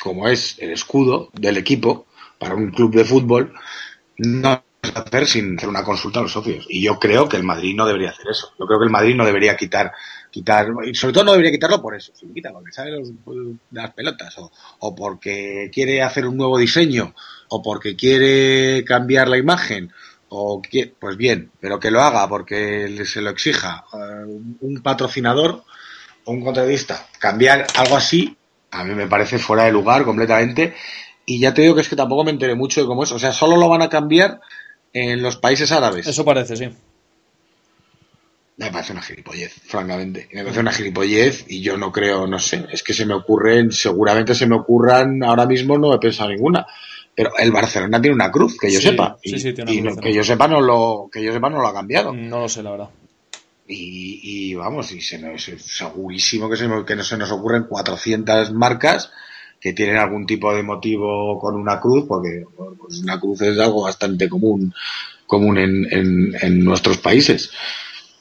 [0.00, 2.06] como es el escudo del equipo
[2.38, 3.52] para un club de fútbol,
[4.18, 4.62] no
[4.94, 6.66] hacer sin hacer una consulta a los socios.
[6.68, 8.52] Y yo creo que el Madrid no debería hacer eso.
[8.58, 9.92] Yo creo que el Madrid no debería quitar,
[10.30, 12.12] quitar, y sobre todo no debería quitarlo por eso.
[12.14, 12.92] Si lo quita porque sabe
[13.70, 17.14] las pelotas, o, o porque quiere hacer un nuevo diseño,
[17.48, 19.92] o porque quiere cambiar la imagen,
[20.28, 24.24] o que- pues bien, pero que lo haga porque se lo exija eh,
[24.60, 25.62] un patrocinador
[26.24, 27.06] o un contratista.
[27.18, 28.36] Cambiar algo así,
[28.70, 30.74] a mí me parece fuera de lugar completamente.
[31.24, 33.12] Y ya te digo que es que tampoco me enteré mucho de cómo es.
[33.12, 34.40] O sea, solo lo van a cambiar
[34.98, 36.06] en los países árabes.
[36.06, 36.68] Eso parece, sí.
[38.58, 40.28] Me parece una gilipollez, francamente.
[40.32, 43.70] Me parece una gilipollez y yo no creo, no sé, es que se me ocurren,
[43.70, 46.66] seguramente se me ocurran, ahora mismo no he pensado ninguna.
[47.14, 49.18] Pero el Barcelona tiene una cruz, que yo Sí, sepa.
[49.22, 50.04] sí, y, sí, tiene y una no- cruz.
[50.04, 52.12] que yo sepa no lo, que yo sepa no lo ha cambiado.
[52.14, 52.88] No lo sé, la verdad.
[53.68, 54.20] Y,
[54.50, 58.52] y vamos, y se nos, segurísimo que, se, me- que no se nos ocurren 400
[58.52, 59.10] marcas
[59.60, 62.44] que tienen algún tipo de motivo con una cruz, porque
[62.78, 64.72] pues una cruz es algo bastante común,
[65.26, 67.50] común en, en, en nuestros países.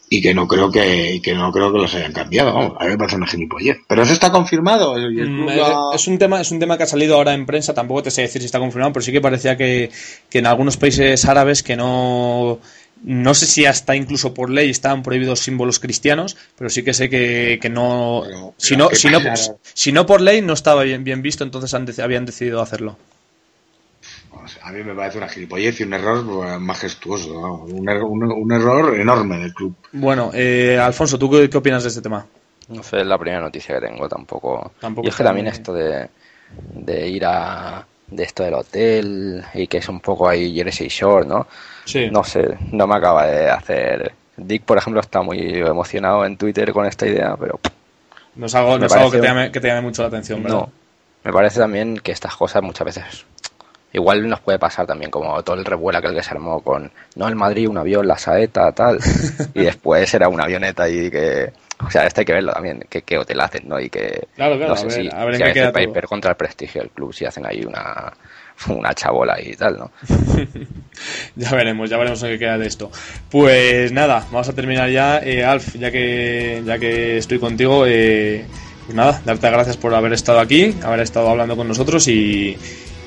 [0.07, 2.91] Y que no creo que, que no creo que los hayan cambiado, vamos, a mí
[2.91, 3.77] me parece una gilipollez.
[3.87, 4.95] Pero eso está confirmado.
[4.95, 8.03] Mm, ha- Es un tema, es un tema que ha salido ahora en prensa, tampoco
[8.03, 9.89] te sé decir si está confirmado, pero sí que parecía que,
[10.29, 12.59] que en algunos países árabes que no
[13.07, 17.09] no sé si hasta incluso por ley estaban prohibidos símbolos cristianos, pero sí que sé
[17.09, 19.19] que, que no Pero- si no ¿qué si no,
[19.73, 22.97] si no por ley no estaba bien, bien visto, entonces han dec- habían decidido hacerlo.
[24.61, 28.31] A mí me parece una gilipollez y un error pues, majestuoso, vamos, un, error, un-
[28.31, 29.75] un error enorme del club.
[29.91, 32.25] Bueno, eh, Alfonso, ¿tú qué, qué opinas de este tema?
[32.67, 34.71] No sé, es la primera noticia que tengo tampoco.
[34.79, 36.09] Tampoco y es que también esto de,
[36.73, 41.25] de ir a de esto del hotel y que es un poco ahí Jersey Shore,
[41.27, 41.47] ¿no?
[41.85, 42.09] Sí.
[42.11, 44.11] No sé, no me acaba de hacer.
[44.37, 47.59] Dick, por ejemplo, está muy emocionado en Twitter con esta idea, pero
[48.35, 50.43] No es algo, no es algo que, te llame, que te llame mucho la atención,
[50.43, 50.57] ¿verdad?
[50.57, 50.69] no.
[51.23, 53.25] Me parece también que estas cosas muchas veces
[53.93, 57.27] igual nos puede pasar también como todo el revuelo aquel que se armó con no
[57.29, 58.99] el Madrid un avión la saeta tal
[59.55, 61.51] y después era una avioneta y que
[61.83, 64.57] o sea esto hay que verlo también que qué hotel hacen no y que Claro,
[64.57, 66.07] claro, no a ver- si, a ver en qué queda todo.
[66.09, 68.11] Contra el prestigio del club si hacen ahí una
[68.67, 69.91] una chabola y tal no
[71.35, 72.89] Ya veremos, ya veremos en qué queda de esto.
[73.29, 75.19] Pues nada, vamos a terminar ya.
[75.19, 78.45] Eh, Alf, ya que, ya que estoy contigo, eh,
[78.85, 82.57] pues nada, darte gracias por haber estado aquí, haber estado hablando con nosotros y,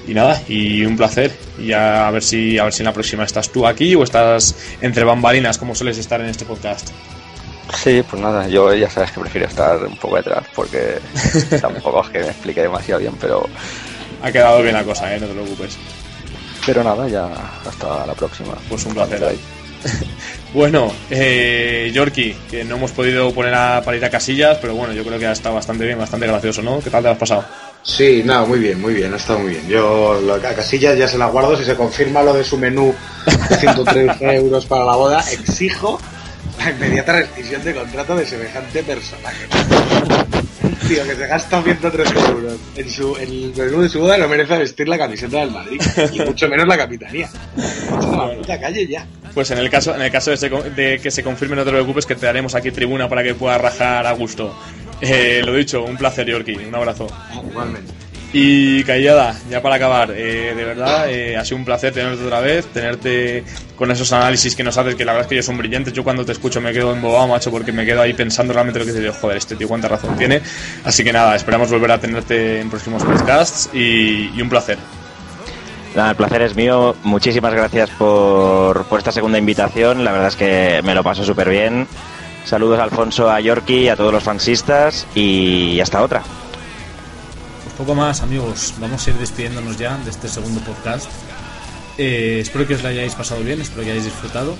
[0.07, 1.33] y nada, y un placer.
[1.59, 4.03] Y a, a ver si a ver si en la próxima estás tú aquí o
[4.05, 6.91] estás entre bambalinas como sueles estar en este podcast.
[7.75, 10.99] Sí, pues nada, yo ya sabes que prefiero estar un poco detrás porque
[11.61, 13.49] tampoco es que me explique demasiado bien, pero...
[14.23, 15.21] Ha quedado bien la cosa, ¿eh?
[15.21, 15.79] no te preocupes.
[16.67, 17.29] Pero nada, ya
[17.67, 18.55] hasta la próxima.
[18.69, 19.37] Pues un placer.
[20.55, 24.95] Bueno, eh, Yorkie, que no hemos podido poner a, para ir a casillas, pero bueno,
[24.95, 26.81] yo creo que ha estado bastante bien, bastante gracioso, ¿no?
[26.81, 27.45] ¿Qué tal te has pasado?
[27.83, 29.69] Sí, nada, muy bien, muy bien, ha estado muy bien.
[29.69, 32.95] Yo lo, a casillas ya se la guardo, si se confirma lo de su menú
[33.51, 36.01] de 113 euros para la boda, exijo
[36.59, 39.47] la inmediata rescisión de contrato de semejante personaje.
[40.69, 44.19] Un tío que se gasta 113 euros en, su, en el menú de su boda
[44.19, 45.81] no merece vestir la camiseta del Madrid,
[46.13, 47.31] y mucho menos la capitanía.
[48.47, 49.07] la calle ya.
[49.33, 52.05] Pues en el caso, en el caso de, de, que se confirme, no te preocupes,
[52.05, 54.55] que te daremos aquí tribuna para que puedas rajar a gusto.
[55.01, 56.55] Eh, lo dicho, un placer, Yorki.
[56.57, 57.07] Un abrazo.
[57.51, 58.08] Igualmente.
[58.33, 62.41] Y Callada, ya para acabar, eh, de verdad, eh, ha sido un placer tenerte otra
[62.41, 63.43] vez, tenerte
[63.75, 65.95] con esos análisis que nos haces, que la verdad es que ellos son brillantes.
[65.95, 68.85] Yo cuando te escucho me quedo embobado, macho, porque me quedo ahí pensando realmente lo
[68.85, 70.43] que te digo, joder, este tío cuánta razón tiene.
[70.85, 74.77] Así que nada, esperamos volver a tenerte en próximos podcasts y, un placer.
[75.97, 76.97] Nada, el placer es mío.
[77.05, 80.05] Muchísimas gracias por, esta segunda invitación.
[80.05, 81.87] La verdad es que me lo paso súper bien.
[82.45, 86.23] Saludos Alfonso, a Yorki, a todos los fansistas y hasta otra.
[87.79, 88.75] Poco más, amigos.
[88.81, 91.07] Vamos a ir despidiéndonos ya de este segundo podcast.
[91.97, 94.57] Eh, espero que os lo hayáis pasado bien, espero que hayáis disfrutado.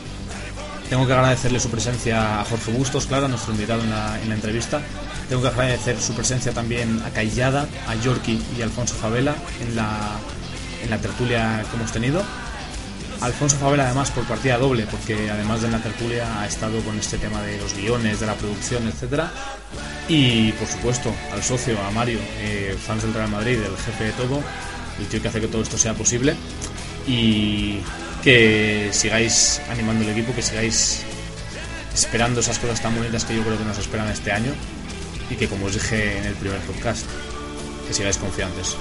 [0.89, 4.29] Tengo que agradecerle su presencia a Jorge Bustos, claro, a nuestro invitado en la, en
[4.29, 4.81] la entrevista.
[5.29, 10.13] Tengo que agradecer su presencia también a Callada, a Yorki y Alfonso Favela en la,
[10.85, 12.23] en la tertulia que hemos tenido.
[13.21, 17.19] Alfonso Favela además por partida doble, porque además de la tertulia ha estado con este
[17.19, 19.31] tema de los guiones, de la producción, etcétera.
[20.09, 24.13] Y por supuesto al socio, a Mario, eh, fans del Real Madrid, el jefe de
[24.13, 24.41] todo,
[24.99, 26.37] el tío que hace que todo esto sea posible.
[27.07, 27.81] Y
[28.23, 31.03] que sigáis animando el equipo, que sigáis
[31.95, 34.53] esperando esas cosas tan bonitas que yo creo que nos esperan este año.
[35.29, 37.05] Y que como os dije en el primer podcast,
[37.87, 38.77] que sigáis confiantes.